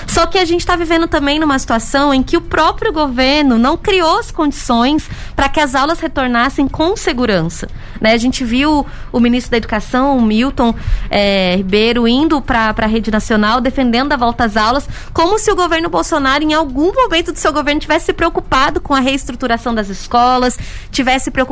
Só 0.08 0.26
que 0.26 0.38
a 0.38 0.46
gente 0.46 0.62
está 0.62 0.76
vivendo 0.76 1.08
também 1.08 1.40
numa 1.40 1.58
situação 1.60 2.14
em 2.14 2.24
que 2.24 2.36
o 2.36 2.42
próprio 2.42 2.92
governo 2.92 3.58
não 3.58 3.78
criou 3.78 4.20
as 4.20 4.32
condições 4.32 5.10
para 5.36 5.50
que 5.50 5.60
as 5.60 5.76
aulas 5.76 6.00
retornassem 6.00 6.68
com 6.68 6.96
segurança. 6.98 7.68
Né? 8.02 8.14
A 8.14 8.18
gente 8.18 8.44
viu 8.44 8.86
o 9.12 9.20
ministro 9.20 9.52
da 9.52 9.58
Educação, 9.58 10.18
o 10.18 10.22
Milton 10.22 10.74
é, 11.10 11.56
Ribeiro, 11.56 12.08
indo 12.08 12.42
para 12.42 12.74
a 12.76 12.88
rede 12.88 13.12
nacional 13.12 13.62
defendendo 13.62 14.12
a 14.14 14.18
volta 14.18 14.46
às 14.46 14.58
aulas, 14.58 14.88
como 15.14 15.38
se 15.38 15.52
o 15.52 15.56
governo 15.56 15.90
Bolsonaro, 15.90 16.44
em 16.44 16.54
algum 16.54 16.92
momento 16.94 17.32
do 17.32 17.38
seu 17.38 17.54
governo, 17.54 17.80
tivesse 17.80 18.08
se 18.08 18.14
preocupado 18.14 18.82
com 18.82 18.94
a 18.94 19.00
reestruturação 19.00 19.74
das 19.74 19.90
escolas, 19.90 20.58
tivesse 20.92 21.32
preocupado 21.32 21.43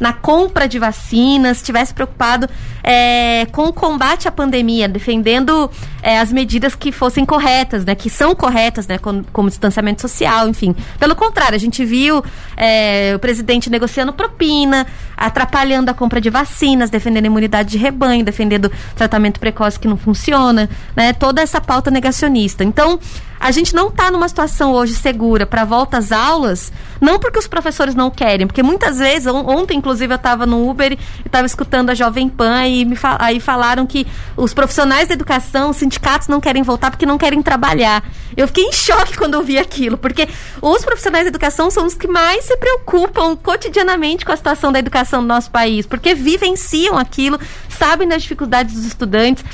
na 0.00 0.12
compra 0.12 0.68
de 0.68 0.78
vacinas, 0.78 1.62
tivesse 1.62 1.94
preocupado 1.94 2.48
é, 2.82 3.46
com 3.52 3.64
o 3.64 3.72
combate 3.72 4.26
à 4.26 4.32
pandemia, 4.32 4.88
defendendo 4.88 5.70
é, 6.02 6.18
as 6.18 6.32
medidas 6.32 6.74
que 6.74 6.90
fossem 6.90 7.24
corretas, 7.24 7.84
né, 7.84 7.94
que 7.94 8.10
são 8.10 8.34
corretas, 8.34 8.86
né, 8.86 8.98
como, 8.98 9.24
como 9.32 9.48
distanciamento 9.48 10.00
social, 10.00 10.48
enfim. 10.48 10.74
Pelo 10.98 11.14
contrário, 11.14 11.54
a 11.54 11.60
gente 11.60 11.84
viu 11.84 12.22
é, 12.56 13.12
o 13.14 13.18
presidente 13.18 13.70
negociando 13.70 14.12
propina, 14.12 14.86
atrapalhando 15.16 15.90
a 15.90 15.94
compra 15.94 16.20
de 16.20 16.30
vacinas, 16.30 16.90
defendendo 16.90 17.26
imunidade 17.26 17.70
de 17.70 17.78
rebanho, 17.78 18.24
defendendo 18.24 18.70
tratamento 18.96 19.38
precoce 19.38 19.78
que 19.78 19.88
não 19.88 19.96
funciona, 19.96 20.68
né, 20.96 21.12
toda 21.12 21.40
essa 21.40 21.60
pauta 21.60 21.90
negacionista. 21.90 22.64
Então, 22.64 22.98
a 23.42 23.50
gente 23.50 23.74
não 23.74 23.88
está 23.88 24.08
numa 24.08 24.28
situação 24.28 24.72
hoje 24.72 24.94
segura 24.94 25.44
para 25.44 25.64
volta 25.64 25.98
às 25.98 26.12
aulas, 26.12 26.72
não 27.00 27.18
porque 27.18 27.40
os 27.40 27.48
professores 27.48 27.92
não 27.92 28.08
querem, 28.08 28.46
porque 28.46 28.62
muitas 28.62 28.98
vezes, 29.00 29.26
ontem 29.26 29.78
inclusive 29.78 30.12
eu 30.12 30.16
estava 30.16 30.46
no 30.46 30.70
Uber 30.70 30.92
e 30.92 30.98
estava 31.26 31.44
escutando 31.44 31.90
a 31.90 31.94
Jovem 31.94 32.28
Pan 32.28 32.54
e 32.80 32.84
me 32.84 32.96
aí 33.18 33.38
falaram 33.38 33.86
que 33.86 34.06
os 34.36 34.54
profissionais 34.54 35.08
da 35.08 35.14
educação, 35.14 35.70
os 35.70 35.76
sindicatos 35.76 36.28
não 36.28 36.40
querem 36.40 36.62
voltar 36.62 36.90
porque 36.90 37.06
não 37.06 37.18
querem 37.18 37.42
trabalhar. 37.42 38.02
Eu 38.36 38.46
fiquei 38.46 38.64
em 38.64 38.72
choque 38.72 39.16
quando 39.16 39.34
eu 39.34 39.42
vi 39.42 39.58
aquilo, 39.58 39.98
porque 39.98 40.28
os 40.60 40.84
profissionais 40.84 41.24
da 41.24 41.28
educação 41.28 41.70
são 41.70 41.86
os 41.86 41.94
que 41.94 42.08
mais 42.08 42.44
se 42.44 42.56
preocupam 42.56 43.36
cotidianamente 43.36 44.24
com 44.24 44.32
a 44.32 44.36
situação 44.36 44.72
da 44.72 44.78
educação 44.78 45.20
do 45.20 45.28
nosso 45.28 45.50
país, 45.50 45.86
porque 45.86 46.14
vivenciam 46.14 46.96
aquilo, 46.96 47.38
sabem 47.68 48.08
das 48.08 48.22
dificuldades 48.22 48.74
dos 48.74 48.84
estudantes 48.86 49.44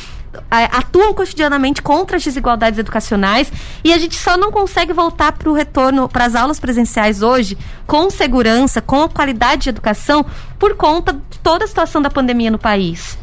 atuam 0.51 1.15
cotidianamente 1.15 1.83
contra 1.83 2.17
as 2.17 2.25
desigualdades 2.25 2.79
educacionais 2.79 3.53
e 3.83 3.93
a 3.93 3.99
gente 3.99 4.15
só 4.15 4.37
não 4.37 4.51
consegue 4.51 4.93
voltar 4.93 5.33
para 5.33 5.49
o 5.49 5.53
retorno 5.53 6.09
para 6.09 6.25
as 6.25 6.35
aulas 6.35 6.61
presenciais 6.61 7.23
hoje 7.23 7.57
com 7.87 8.11
segurança, 8.11 8.81
com 8.81 9.09
qualidade 9.09 9.65
de 9.65 9.69
educação 9.71 10.25
por 10.59 10.75
conta 10.75 11.13
de 11.13 11.39
toda 11.39 11.65
a 11.65 11.69
situação 11.69 12.03
da 12.03 12.11
pandemia 12.11 12.51
no 12.51 12.59
país. 12.59 13.19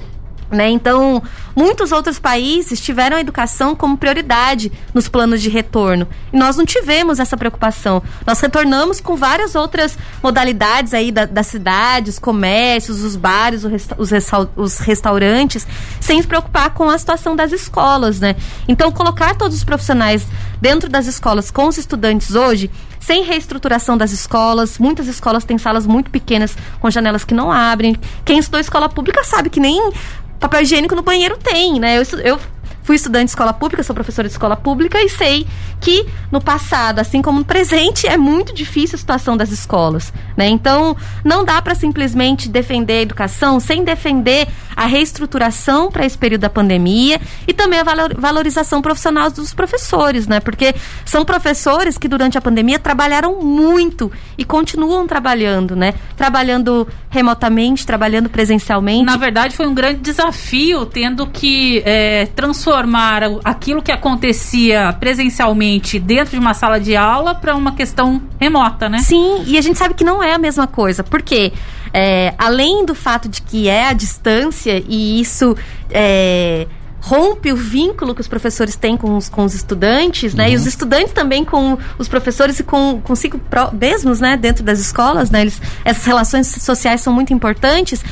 Né? 0.51 0.69
Então, 0.69 1.23
muitos 1.55 1.91
outros 1.91 2.19
países 2.19 2.79
tiveram 2.79 3.17
a 3.17 3.19
educação 3.19 3.75
como 3.75 3.97
prioridade 3.97 4.71
nos 4.93 5.07
planos 5.07 5.41
de 5.41 5.49
retorno. 5.49 6.07
E 6.31 6.37
nós 6.37 6.55
não 6.55 6.65
tivemos 6.65 7.19
essa 7.19 7.35
preocupação. 7.35 8.01
Nós 8.25 8.39
retornamos 8.39 8.99
com 8.99 9.15
várias 9.15 9.55
outras 9.55 9.97
modalidades 10.21 10.93
aí 10.93 11.11
da, 11.11 11.25
das 11.25 11.47
cidades, 11.47 12.19
comércios, 12.19 13.01
os 13.03 13.15
bares, 13.15 13.63
os, 13.97 14.11
resta 14.11 14.49
os 14.55 14.77
restaurantes, 14.77 15.65
sem 15.99 16.21
se 16.21 16.27
preocupar 16.27 16.71
com 16.71 16.89
a 16.89 16.97
situação 16.97 17.35
das 17.35 17.51
escolas. 17.51 18.19
Né? 18.19 18.35
Então, 18.67 18.91
colocar 18.91 19.35
todos 19.35 19.57
os 19.57 19.63
profissionais 19.63 20.27
dentro 20.61 20.87
das 20.87 21.07
escolas 21.07 21.49
com 21.49 21.67
os 21.67 21.77
estudantes 21.77 22.35
hoje 22.35 22.69
sem 23.05 23.23
reestruturação 23.23 23.95
das 23.95 24.11
escolas. 24.11 24.79
Muitas 24.79 25.07
escolas 25.07 25.43
têm 25.43 25.59
salas 25.59 25.85
muito 25.85 26.09
pequenas 26.09 26.57
com 26.79 26.89
janelas 26.89 27.23
que 27.23 27.35
não 27.35 27.51
abrem. 27.51 27.95
Quem 28.25 28.39
estudou 28.39 28.59
escola 28.59 28.89
pública 28.89 29.23
sabe 29.23 29.51
que 29.51 29.59
nem 29.59 29.91
papel 30.39 30.61
higiênico 30.61 30.95
no 30.95 31.01
banheiro 31.01 31.37
tem, 31.37 31.79
né? 31.79 31.97
Eu, 31.97 32.03
eu 32.23 32.39
fui 32.85 32.95
estudante 32.95 33.25
de 33.25 33.31
escola 33.31 33.51
pública, 33.51 33.81
sou 33.81 33.95
professora 33.95 34.27
de 34.27 34.33
escola 34.33 34.55
pública 34.55 35.01
e 35.01 35.09
sei 35.09 35.47
que 35.81 36.05
no 36.31 36.39
passado, 36.39 36.99
assim 36.99 37.19
como 37.21 37.39
no 37.39 37.45
presente, 37.45 38.07
é 38.07 38.15
muito 38.15 38.53
difícil 38.53 38.95
a 38.95 38.99
situação 38.99 39.35
das 39.35 39.51
escolas, 39.51 40.13
né? 40.37 40.47
Então, 40.47 40.95
não 41.23 41.43
dá 41.43 41.61
para 41.61 41.73
simplesmente 41.73 42.47
defender 42.47 42.99
a 42.99 43.01
educação 43.01 43.59
sem 43.59 43.83
defender 43.83 44.47
a 44.75 44.85
reestruturação 44.85 45.89
para 45.89 46.05
esse 46.05 46.17
período 46.17 46.41
da 46.41 46.49
pandemia 46.49 47.19
e 47.47 47.53
também 47.53 47.79
a 47.79 47.83
valorização 48.17 48.81
profissional 48.83 49.31
dos 49.31 49.53
professores, 49.53 50.27
né? 50.27 50.39
Porque 50.39 50.75
são 51.05 51.25
professores 51.25 51.97
que 51.97 52.07
durante 52.07 52.37
a 52.37 52.41
pandemia 52.41 52.77
trabalharam 52.77 53.41
muito 53.41 54.11
e 54.37 54.45
continuam 54.45 55.07
trabalhando, 55.07 55.75
né? 55.75 55.95
Trabalhando 56.15 56.87
remotamente, 57.09 57.83
trabalhando 57.85 58.29
presencialmente. 58.29 59.05
Na 59.05 59.17
verdade, 59.17 59.55
foi 59.55 59.65
um 59.65 59.73
grande 59.73 60.01
desafio 60.01 60.85
tendo 60.85 61.25
que 61.25 61.81
é, 61.83 62.27
transformar 62.27 62.74
transformar 62.75 63.21
aquilo 63.43 63.81
que 63.81 63.91
acontecia 63.91 64.93
presencialmente 64.99 65.97
dentro 65.97 66.31
de 66.31 66.39
uma 66.39 66.53
sala 66.53 66.79
de 66.79 66.95
aula 66.95 67.33
para 67.33 67.55
uma 67.55 67.71
questão 67.73 68.21
remota, 68.39 68.89
né? 68.89 68.99
Sim, 68.99 69.43
e 69.45 69.57
a 69.57 69.61
gente 69.61 69.77
sabe 69.79 69.93
que 69.93 70.03
não 70.03 70.21
é 70.21 70.33
a 70.33 70.37
mesma 70.37 70.67
coisa. 70.67 71.03
Por 71.03 71.21
quê? 71.21 71.53
É, 71.93 72.33
além 72.37 72.85
do 72.85 72.93
fato 72.93 73.29
de 73.29 73.41
que 73.41 73.69
é 73.69 73.87
a 73.87 73.93
distância 73.93 74.83
e 74.87 75.21
isso 75.21 75.55
é, 75.89 76.67
rompe 76.99 77.53
o 77.53 77.55
vínculo 77.55 78.13
que 78.13 78.19
os 78.19 78.27
professores 78.27 78.75
têm 78.75 78.97
com 78.97 79.15
os, 79.15 79.29
com 79.29 79.45
os 79.45 79.53
estudantes, 79.53 80.33
né? 80.33 80.47
Uhum. 80.47 80.53
E 80.53 80.55
os 80.57 80.65
estudantes 80.65 81.13
também 81.13 81.45
com 81.45 81.77
os 81.97 82.09
professores 82.09 82.59
e 82.59 82.63
com 82.63 82.99
consigo 83.01 83.39
mesmos, 83.71 84.19
né? 84.19 84.35
Dentro 84.35 84.63
das 84.63 84.79
escolas, 84.79 85.29
né? 85.29 85.41
Eles, 85.41 85.61
essas 85.85 86.03
relações 86.03 86.47
sociais 86.47 86.99
são 86.99 87.13
muito 87.13 87.33
importantes. 87.33 88.03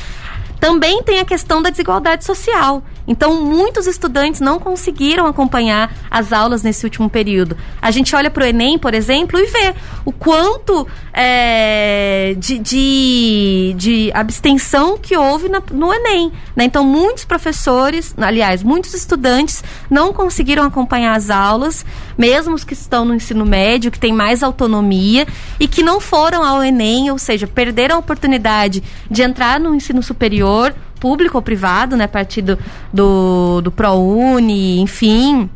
Também 0.58 1.02
tem 1.02 1.18
a 1.18 1.24
questão 1.26 1.60
da 1.60 1.68
desigualdade 1.68 2.24
social. 2.24 2.82
Então, 3.06 3.42
muitos 3.42 3.86
estudantes 3.86 4.40
não 4.40 4.58
conseguiram 4.58 5.26
acompanhar 5.26 5.94
as 6.10 6.32
aulas 6.32 6.62
nesse 6.62 6.84
último 6.84 7.10
período. 7.10 7.56
A 7.80 7.90
gente 7.90 8.14
olha 8.16 8.30
para 8.30 8.44
o 8.44 8.46
Enem, 8.46 8.78
por 8.78 8.94
exemplo, 8.94 9.38
e 9.38 9.46
vê 9.46 9.74
o 10.04 10.12
quanto 10.12 10.86
é, 11.12 12.34
de, 12.38 12.58
de, 12.58 13.74
de, 13.76 14.10
abstenção 14.14 14.96
que 14.96 15.16
houve 15.16 15.48
na, 15.48 15.62
no 15.70 15.92
Enem. 15.92 16.32
Né? 16.56 16.64
Então, 16.64 16.84
muitos 16.84 17.24
professores, 17.24 18.14
aliás, 18.16 18.62
muitos 18.62 18.94
estudantes 18.94 19.62
não 19.90 20.12
conseguiram 20.12 20.64
acompanhar 20.64 21.14
as 21.14 21.28
aulas, 21.28 21.84
mesmo 22.16 22.54
os 22.54 22.64
que 22.64 22.72
estão 22.72 23.04
no 23.04 23.14
ensino 23.14 23.44
médio, 23.44 23.90
que 23.90 23.98
têm 23.98 24.12
mais 24.12 24.42
autonomia 24.42 25.26
e 25.60 25.68
que 25.68 25.82
não 25.82 26.00
foram 26.00 26.42
ao 26.42 26.62
Enem, 26.62 27.10
ou 27.10 27.18
seja, 27.18 27.46
perderam 27.46 27.96
a 27.96 27.98
oportunidade 27.98 28.82
de 29.10 29.22
entrar 29.22 29.60
no 29.60 29.74
ensino 29.74 30.02
superior 30.02 30.74
público 31.04 31.36
ou 31.36 31.42
privado, 31.42 31.98
né, 31.98 32.04
a 32.04 32.08
partir 32.08 32.40
do, 32.40 32.58
do, 32.90 33.60
do 33.60 33.70
ProUni, 33.70 34.80
enfim, 34.80 35.50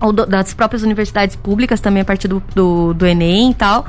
ou 0.00 0.12
do, 0.12 0.24
das 0.24 0.54
próprias 0.54 0.84
universidades 0.84 1.34
públicas 1.34 1.80
também 1.80 2.02
a 2.02 2.04
partir 2.04 2.28
do, 2.28 2.40
do, 2.54 2.94
do 2.94 3.04
Enem 3.04 3.50
e 3.50 3.54
tal. 3.54 3.86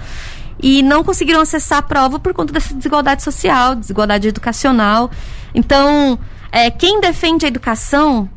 E 0.60 0.82
não 0.82 1.04
conseguiram 1.04 1.42
acessar 1.42 1.78
a 1.78 1.82
prova 1.84 2.18
por 2.18 2.34
conta 2.34 2.52
dessa 2.52 2.74
desigualdade 2.74 3.22
social, 3.22 3.76
desigualdade 3.76 4.28
educacional. 4.28 5.12
Então, 5.54 6.18
é, 6.52 6.72
quem 6.72 7.00
defende 7.00 7.46
a 7.46 7.50
educação 7.50 8.28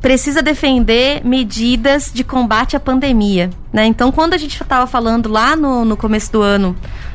precisa 0.00 0.42
defender 0.42 1.24
medidas 1.24 2.10
de 2.12 2.24
combate 2.24 2.74
à 2.74 2.80
pandemia. 2.80 3.50
Né? 3.72 3.86
Então, 3.86 4.10
quando 4.10 4.34
a 4.34 4.36
gente 4.36 4.60
estava 4.60 4.88
falando 4.88 5.28
lá 5.28 5.54
no, 5.54 5.84
no 5.84 5.96
começo 5.96 6.32
do 6.32 6.42
ano 6.42 6.74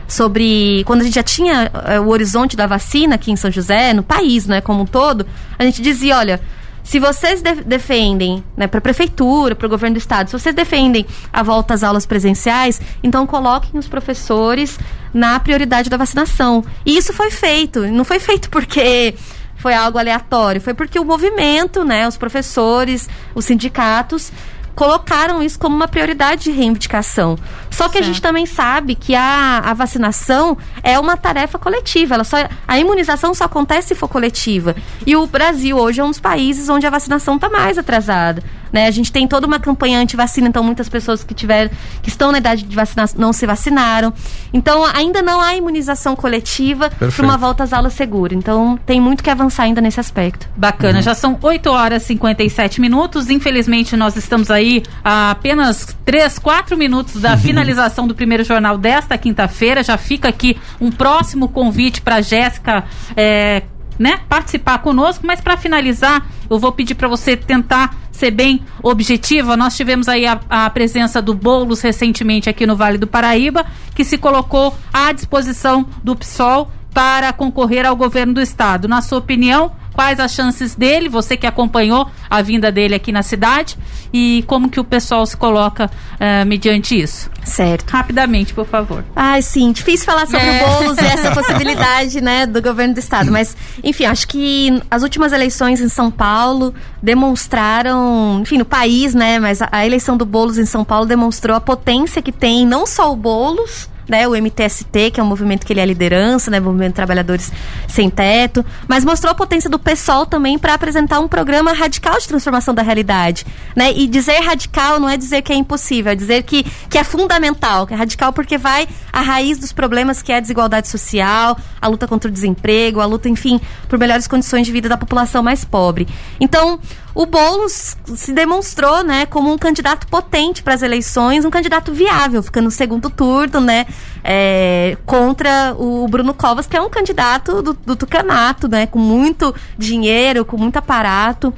sobre 0.10 0.84
quando 0.86 1.02
a 1.02 1.04
gente 1.04 1.16
já 1.16 1.24
tinha 1.24 1.72
é, 1.86 2.00
o 2.00 2.10
horizonte 2.10 2.58
da 2.58 2.68
vacina 2.68 3.16
aqui 3.16 3.32
em 3.32 3.36
São 3.36 3.50
José, 3.52 3.94
no 3.94 4.04
país, 4.04 4.48
né, 4.48 4.60
como 4.60 4.82
um 4.82 4.86
todo, 4.86 5.26
a 5.58 5.64
gente 5.64 5.82
dizia, 5.82 6.18
olha, 6.18 6.42
se 6.84 7.00
vocês 7.00 7.44
de 7.44 7.54
defendem, 7.62 8.44
né, 8.58 8.66
para 8.66 8.80
a 8.80 8.82
prefeitura, 8.82 9.54
para 9.54 9.68
o 9.68 9.70
governo 9.70 9.94
do 9.94 10.00
estado, 10.00 10.28
se 10.28 10.34
vocês 10.38 10.56
defendem 10.56 11.06
a 11.32 11.44
volta 11.44 11.76
às 11.76 11.84
aulas 11.84 12.04
presenciais, 12.06 12.82
então 13.04 13.28
coloquem 13.28 13.80
os 13.80 13.88
professores 13.88 14.80
na 15.14 15.40
prioridade 15.40 15.88
da 15.88 15.98
vacinação. 15.98 16.66
E 16.84 16.98
isso 16.98 17.14
foi 17.14 17.30
feito. 17.30 17.86
Não 17.86 18.04
foi 18.04 18.20
feito 18.20 18.50
porque 18.50 19.14
foi 19.56 19.76
algo 19.76 20.00
aleatório, 20.00 20.60
foi 20.60 20.74
porque 20.74 20.98
o 21.00 21.06
movimento, 21.06 21.86
né, 21.86 22.08
os 22.08 22.18
professores, 22.18 23.08
os 23.36 23.46
sindicatos 23.46 24.32
colocaram 24.74 25.44
isso 25.44 25.60
como 25.60 25.76
uma 25.76 25.90
prioridade 25.90 26.46
de 26.46 26.52
reivindicação. 26.52 27.38
Só 27.70 27.88
que 27.88 27.94
certo. 27.94 28.04
a 28.04 28.08
gente 28.08 28.22
também 28.22 28.46
sabe 28.46 28.96
que 28.96 29.16
a, 29.16 29.60
a 29.66 29.74
vacinação 29.74 30.58
é 30.84 31.00
uma 31.00 31.16
tarefa 31.16 31.58
coletiva. 31.58 32.16
Ela 32.16 32.24
só, 32.24 32.38
a 32.68 32.80
imunização 32.80 33.34
só 33.34 33.46
acontece 33.46 33.90
se 33.90 33.96
for 33.96 34.08
coletiva. 34.08 34.76
E 35.06 35.16
o 35.16 35.26
Brasil 35.28 35.78
hoje 35.78 36.02
é 36.02 36.04
um 36.04 36.10
dos 36.10 36.20
países 36.20 36.70
onde 36.70 36.86
a 36.86 36.90
vacinação 36.90 37.36
está 37.36 37.50
mais 37.50 37.78
atrasada. 37.78 38.44
Né? 38.72 38.88
A 38.88 38.92
gente 38.92 39.12
tem 39.12 39.28
toda 39.28 39.48
uma 39.48 39.60
campanha 39.60 40.00
anti-vacina, 40.00 40.48
então 40.48 40.64
muitas 40.64 40.88
pessoas 40.88 41.24
que 41.24 41.34
tiveram, 41.34 41.72
que 42.02 42.10
estão 42.10 42.32
na 42.32 42.38
idade 42.38 42.64
de 42.64 42.76
vacinar 42.76 43.10
não 43.18 43.34
se 43.34 43.46
vacinaram. 43.46 44.14
Então 44.54 44.86
ainda 44.86 45.22
não 45.22 45.42
há 45.42 45.56
imunização 45.56 46.16
coletiva 46.16 46.90
para 46.90 47.26
uma 47.26 47.38
volta 47.38 47.64
às 47.64 47.74
aulas 47.74 47.94
segura. 47.94 48.34
Então 48.34 48.80
tem 48.86 49.02
muito 49.02 49.24
que 49.24 49.30
avançar 49.30 49.64
ainda 49.64 49.82
nesse 49.82 50.00
aspecto. 50.00 50.48
Bacana, 50.56 50.98
uhum. 50.98 51.04
já 51.04 51.16
são 51.16 51.38
8 51.42 51.70
horas 51.70 52.04
e 52.04 52.08
57 52.08 52.80
minutos. 52.80 53.30
Infelizmente 53.30 53.96
nós 53.98 54.16
estamos 54.16 54.52
aí 54.52 54.84
a 55.04 55.32
apenas 55.32 55.98
3, 56.06 56.40
4 56.40 56.78
minutos 56.78 57.22
da 57.22 57.36
finalização 57.60 58.08
do 58.08 58.16
primeiro 58.16 58.44
jornal 58.44 58.78
desta 58.78 59.18
quinta-feira. 59.18 59.84
Já 59.84 59.98
fica 59.98 60.30
aqui 60.30 60.58
um 60.80 60.92
próximo 60.92 61.50
convite 61.50 62.02
para 62.02 62.22
Jéssica. 62.22 62.86
É, 63.16 63.64
né, 63.98 64.22
participar 64.30 64.78
conosco, 64.78 65.28
mas 65.28 65.42
para 65.42 65.58
finalizar, 65.58 66.26
eu 66.50 66.58
vou 66.58 66.72
pedir 66.72 66.96
para 66.96 67.10
você 67.10 67.36
tentar 67.36 67.94
ser 68.14 68.32
bem 68.32 68.62
objetiva. 68.82 69.58
Nós 69.58 69.76
tivemos 69.76 70.08
aí 70.08 70.26
a, 70.26 70.40
a, 70.50 70.70
presença 70.70 71.22
do 71.22 71.34
Boulos 71.34 71.82
recentemente 71.82 72.50
aqui 72.50 72.66
no 72.66 72.78
Vale 72.78 72.98
do 72.98 73.06
Paraíba, 73.06 73.66
que 73.94 74.06
se 74.06 74.18
colocou 74.18 74.74
à 74.94 75.12
disposição 75.12 75.86
do 76.02 76.16
PSOL 76.16 76.72
para 76.94 77.34
concorrer 77.34 77.86
ao 77.86 77.94
governo 77.94 78.36
do 78.36 78.42
estado. 78.42 78.88
Na 78.88 79.02
sua 79.02 79.18
opinião, 79.18 79.74
quais 79.94 80.20
as 80.20 80.34
chances 80.34 80.76
dele, 80.76 81.10
você 81.10 81.36
que 81.36 81.48
acompanhou 81.48 82.10
a 82.30 82.42
vinda 82.42 82.72
dele 82.72 82.96
aqui 82.96 83.12
na 83.12 83.24
cidade 83.24 83.78
e 84.14 84.44
como 84.48 84.70
que 84.70 84.80
o 84.80 84.84
pessoal 84.84 85.26
se 85.26 85.36
coloca 85.36 85.86
uh, 85.86 86.46
mediante 86.46 87.00
isso. 87.00 87.30
Certo. 87.44 87.90
Rapidamente, 87.90 88.54
por 88.54 88.66
favor. 88.66 89.04
Ai, 89.16 89.42
sim, 89.42 89.72
difícil 89.72 90.06
falar 90.06 90.26
sobre 90.26 90.46
é. 90.46 90.64
o 90.64 90.68
Boulos 90.68 90.98
e 90.98 91.06
essa 91.06 91.32
possibilidade, 91.32 92.22
né, 92.22 92.46
do 92.46 92.62
governo 92.62 92.94
do 92.94 93.00
estado, 93.00 93.32
mas 93.32 93.56
enfim, 93.84 94.06
acho 94.06 94.28
que 94.28 94.82
as 94.90 95.04
últimas 95.04 95.34
eleições 95.34 95.82
em 95.82 95.90
São 95.90 96.12
Paulo 96.12 96.74
demonstraram, 97.02 98.40
enfim, 98.42 98.58
no 98.58 98.66
país, 98.66 99.14
né, 99.14 99.40
mas 99.40 99.62
a, 99.62 99.70
a 99.72 99.86
eleição 99.86 100.16
do 100.16 100.26
Boulos 100.26 100.58
em 100.58 100.66
São 100.66 100.84
Paulo 100.84 101.06
demonstrou 101.06 101.56
a 101.56 101.62
potência 101.62 102.22
que 102.22 102.32
tem 102.32 102.66
não 102.66 102.86
só 102.86 103.12
o 103.12 103.16
Boulos, 103.16 103.90
né, 104.10 104.28
o 104.28 104.36
MTST, 104.36 105.12
que 105.12 105.20
é 105.20 105.24
um 105.24 105.28
movimento 105.28 105.66
que 105.66 105.72
ele 105.72 105.80
é 105.80 105.86
liderança, 105.86 106.50
né, 106.50 106.60
Movimento 106.60 106.90
de 106.90 106.96
Trabalhadores 106.96 107.52
Sem 107.88 108.10
Teto, 108.10 108.66
mas 108.88 109.06
mostrou 109.06 109.32
a 109.32 109.36
potência 109.36 109.70
do 109.70 109.78
PSOL 109.78 110.26
também 110.26 110.58
para 110.58 110.74
apresentar 110.74 111.20
um 111.20 111.28
programa 111.28 111.72
radical 111.72 112.18
de 112.20 112.28
transformação 112.28 112.74
da 112.74 112.82
realidade, 112.82 113.46
né? 113.76 113.94
E 113.94 114.08
dizer 114.08 114.40
radical 114.40 115.00
não 115.00 115.08
é 115.08 115.16
dizer 115.16 115.42
que 115.42 115.54
é 115.54 115.56
impossível, 115.56 116.12
é 116.12 116.16
dizer 116.16 116.44
que, 116.44 116.64
que 116.90 116.98
é 116.98 117.04
fundamental, 117.04 117.86
que 117.86 117.94
é 117.94 117.98
radical 117.98 118.34
porque 118.34 118.58
vai 118.58 118.88
à 119.14 119.22
raiz 119.22 119.58
dos 119.60 119.72
problemas 119.72 120.22
que 120.22 120.32
é 120.32 120.38
a 120.38 120.40
desigualdade 120.40 120.88
social, 120.88 121.58
a 121.80 121.88
luta 121.88 122.08
contra 122.08 122.30
o 122.30 122.34
desemprego, 122.34 123.00
a 123.00 123.06
luta, 123.06 123.30
enfim, 123.30 123.62
por 123.88 124.00
melhores 124.00 124.28
condições 124.28 124.66
de 124.66 124.72
vida 124.72 124.90
da 124.90 124.98
população 124.98 125.44
mais 125.44 125.64
pobre. 125.64 126.08
Então, 126.40 126.80
o 127.14 127.26
Boulos 127.26 127.98
se 128.16 128.32
demonstrou, 128.32 129.04
né, 129.04 129.26
como 129.26 129.52
um 129.52 129.58
candidato 129.58 130.08
potente 130.08 130.64
para 130.64 130.74
as 130.74 130.82
eleições, 130.82 131.46
um 131.46 131.50
candidato 131.50 131.92
viável, 131.92 132.42
ficando 132.44 132.66
no 132.66 132.72
segundo 132.72 133.10
turno, 133.10 133.60
né, 133.60 133.86
é, 134.24 134.98
contra 135.06 135.76
o 135.78 136.08
Bruno 136.08 136.34
Covas, 136.34 136.68
que 136.68 136.78
é 136.78 136.82
um 136.82 136.90
candidato 136.90 137.62
do, 137.62 137.74
do 137.74 137.96
Tucanato, 137.96 138.68
né, 138.68 138.86
com 138.86 139.00
muito 139.00 139.54
dinheiro, 139.78 140.46
com 140.46 140.58
muito 140.58 140.78
aparato. 140.78 141.54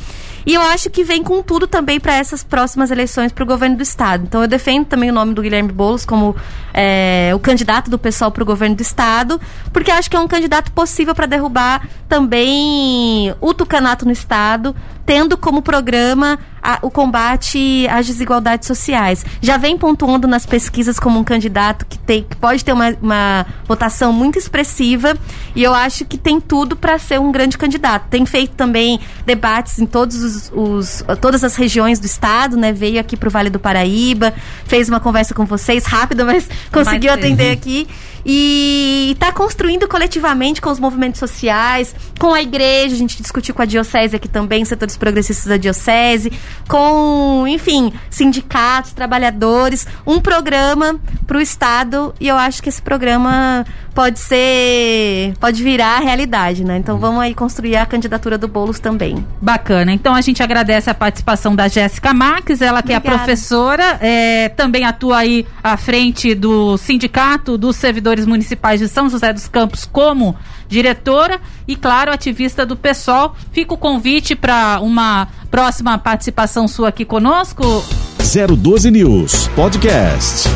E 0.46 0.54
eu 0.56 0.62
acho 0.62 0.90
que 0.90 1.04
vem 1.04 1.24
com 1.24 1.44
tudo 1.44 1.68
também 1.68 2.00
para 2.00 2.16
essas 2.16 2.44
próximas 2.44 2.90
eleições 2.90 3.32
para 3.32 3.44
o 3.44 3.48
governo 3.48 3.78
do 3.78 3.84
estado. 3.84 4.24
Então 4.24 4.42
eu 4.42 4.48
defendo 4.48 4.86
também 4.86 5.12
o 5.12 5.14
nome 5.14 5.34
do 5.34 5.42
Guilherme 5.42 5.72
Boulos 5.72 6.06
como 6.06 6.36
é, 6.74 7.32
o 7.36 7.40
candidato 7.40 7.90
do 7.92 8.00
pessoal 8.00 8.32
para 8.32 8.42
o 8.42 8.46
governo 8.46 8.76
do 8.76 8.82
estado, 8.82 9.40
porque 9.72 9.92
acho 9.92 10.10
que 10.10 10.16
é 10.16 10.20
um 10.20 10.28
candidato 10.28 10.72
possível 10.72 11.14
para 11.14 11.26
derrubar 11.26 11.88
também 12.08 13.34
o 13.40 13.54
tucanato 13.54 14.06
no 14.06 14.12
estado, 14.12 14.76
tendo 15.12 15.36
como 15.36 15.62
programa 15.62 16.40
a, 16.64 16.80
o 16.82 16.90
combate 16.90 17.86
às 17.90 18.08
desigualdades 18.08 18.66
sociais. 18.66 19.26
Já 19.42 19.58
vem 19.58 19.78
pontuando 19.78 20.26
nas 20.26 20.46
pesquisas 20.46 20.98
como 20.98 21.20
um 21.20 21.24
candidato 21.26 21.86
que, 21.86 22.00
tem, 22.00 22.24
que 22.24 22.38
pode 22.38 22.64
ter 22.64 22.72
uma, 22.72 22.96
uma 23.02 23.46
votação 23.68 24.14
muito 24.14 24.40
expressiva 24.40 25.18
e 25.54 25.62
eu 25.62 25.74
acho 25.74 26.06
que 26.06 26.18
tem 26.18 26.40
tudo 26.40 26.78
para 26.78 26.98
ser 26.98 27.20
um 27.20 27.30
grande 27.30 27.58
candidato. 27.58 28.08
Tem 28.10 28.26
feito 28.26 28.54
também 28.56 29.02
debates 29.26 29.80
em 29.80 29.86
todos 29.86 30.24
os, 30.24 30.52
os, 30.56 31.04
todas 31.20 31.44
as 31.44 31.58
regiões 31.58 32.00
do 32.00 32.06
estado, 32.06 32.56
né? 32.56 32.72
Veio 32.72 32.98
aqui 32.98 33.18
para 33.18 33.28
o 33.28 33.32
Vale 33.32 33.50
do 33.50 33.60
Paraíba, 33.60 34.34
fez 34.64 34.88
uma 34.88 35.02
conversa 35.02 35.34
com 35.34 35.46
vocês 35.46 35.86
rápida, 35.86 36.24
mas 36.24 36.48
conseguiu 36.72 37.12
atender 37.12 37.52
aqui 37.52 37.86
e 38.26 39.12
está 39.14 39.32
construindo 39.32 39.88
coletivamente 39.88 40.62
com 40.62 40.70
os 40.70 40.80
movimentos 40.80 41.20
sociais, 41.20 41.96
com 42.20 42.34
a 42.34 42.42
igreja, 42.42 42.96
a 42.96 42.98
gente 42.98 43.22
discutiu 43.22 43.54
com 43.54 43.62
a 43.62 43.66
diocese 43.66 44.16
aqui 44.16 44.28
também, 44.28 44.64
setores 44.66 44.98
progressistas 44.98 45.48
da 45.48 45.58
diocese, 45.58 46.32
com, 46.68 47.46
enfim, 47.48 47.94
sindicatos, 48.10 48.94
trabalhadores, 48.94 49.88
um 50.06 50.20
programa 50.20 51.00
para 51.26 51.38
o 51.38 51.42
Estado 51.42 52.14
e 52.20 52.28
eu 52.28 52.36
acho 52.36 52.62
que 52.62 52.70
esse 52.70 52.82
programa 52.82 53.66
pode 53.94 54.20
ser, 54.20 55.34
pode 55.40 55.64
virar 55.64 56.00
realidade, 56.00 56.64
né? 56.64 56.78
Então 56.78 56.98
vamos 56.98 57.22
aí 57.22 57.34
construir 57.34 57.76
a 57.76 57.86
candidatura 57.86 58.38
do 58.38 58.48
Bolos 58.48 58.80
também. 58.80 59.26
Bacana. 59.42 59.92
Então 59.92 60.14
a 60.14 60.22
gente 60.22 60.42
agradece 60.42 60.90
a 60.90 60.94
participação 60.94 61.56
da 61.56 61.68
Jéssica 61.68 62.14
Marques, 62.14 62.62
ela 62.62 62.82
que 62.82 62.96
Obrigada. 62.96 63.16
é 63.16 63.18
professora, 63.18 63.98
é, 64.02 64.50
também 64.50 64.86
atua 64.86 65.18
aí 65.18 65.46
à 65.64 65.78
frente 65.78 66.34
do 66.34 66.78
Sindicato 66.78 67.58
dos 67.58 67.76
Servidores 67.76 68.26
Municipais 68.26 68.80
de 68.80 68.88
São 68.88 69.10
José 69.10 69.34
dos 69.34 69.48
Campos 69.48 69.86
como 69.86 70.36
diretora 70.68 71.40
e, 71.68 71.76
claro, 71.76 72.12
ativista 72.12 72.66
do 72.66 72.76
PSOL. 72.76 73.36
Fica 73.52 73.74
o 73.74 73.78
convite 73.78 74.36
para 74.36 74.80
uma 74.82 75.28
próxima 75.50 75.98
participação 75.98 76.68
sua 76.68 76.90
aqui 76.90 77.04
conosco. 77.04 77.84
012 78.20 78.90
News 78.90 79.50
Podcast. 79.50 80.48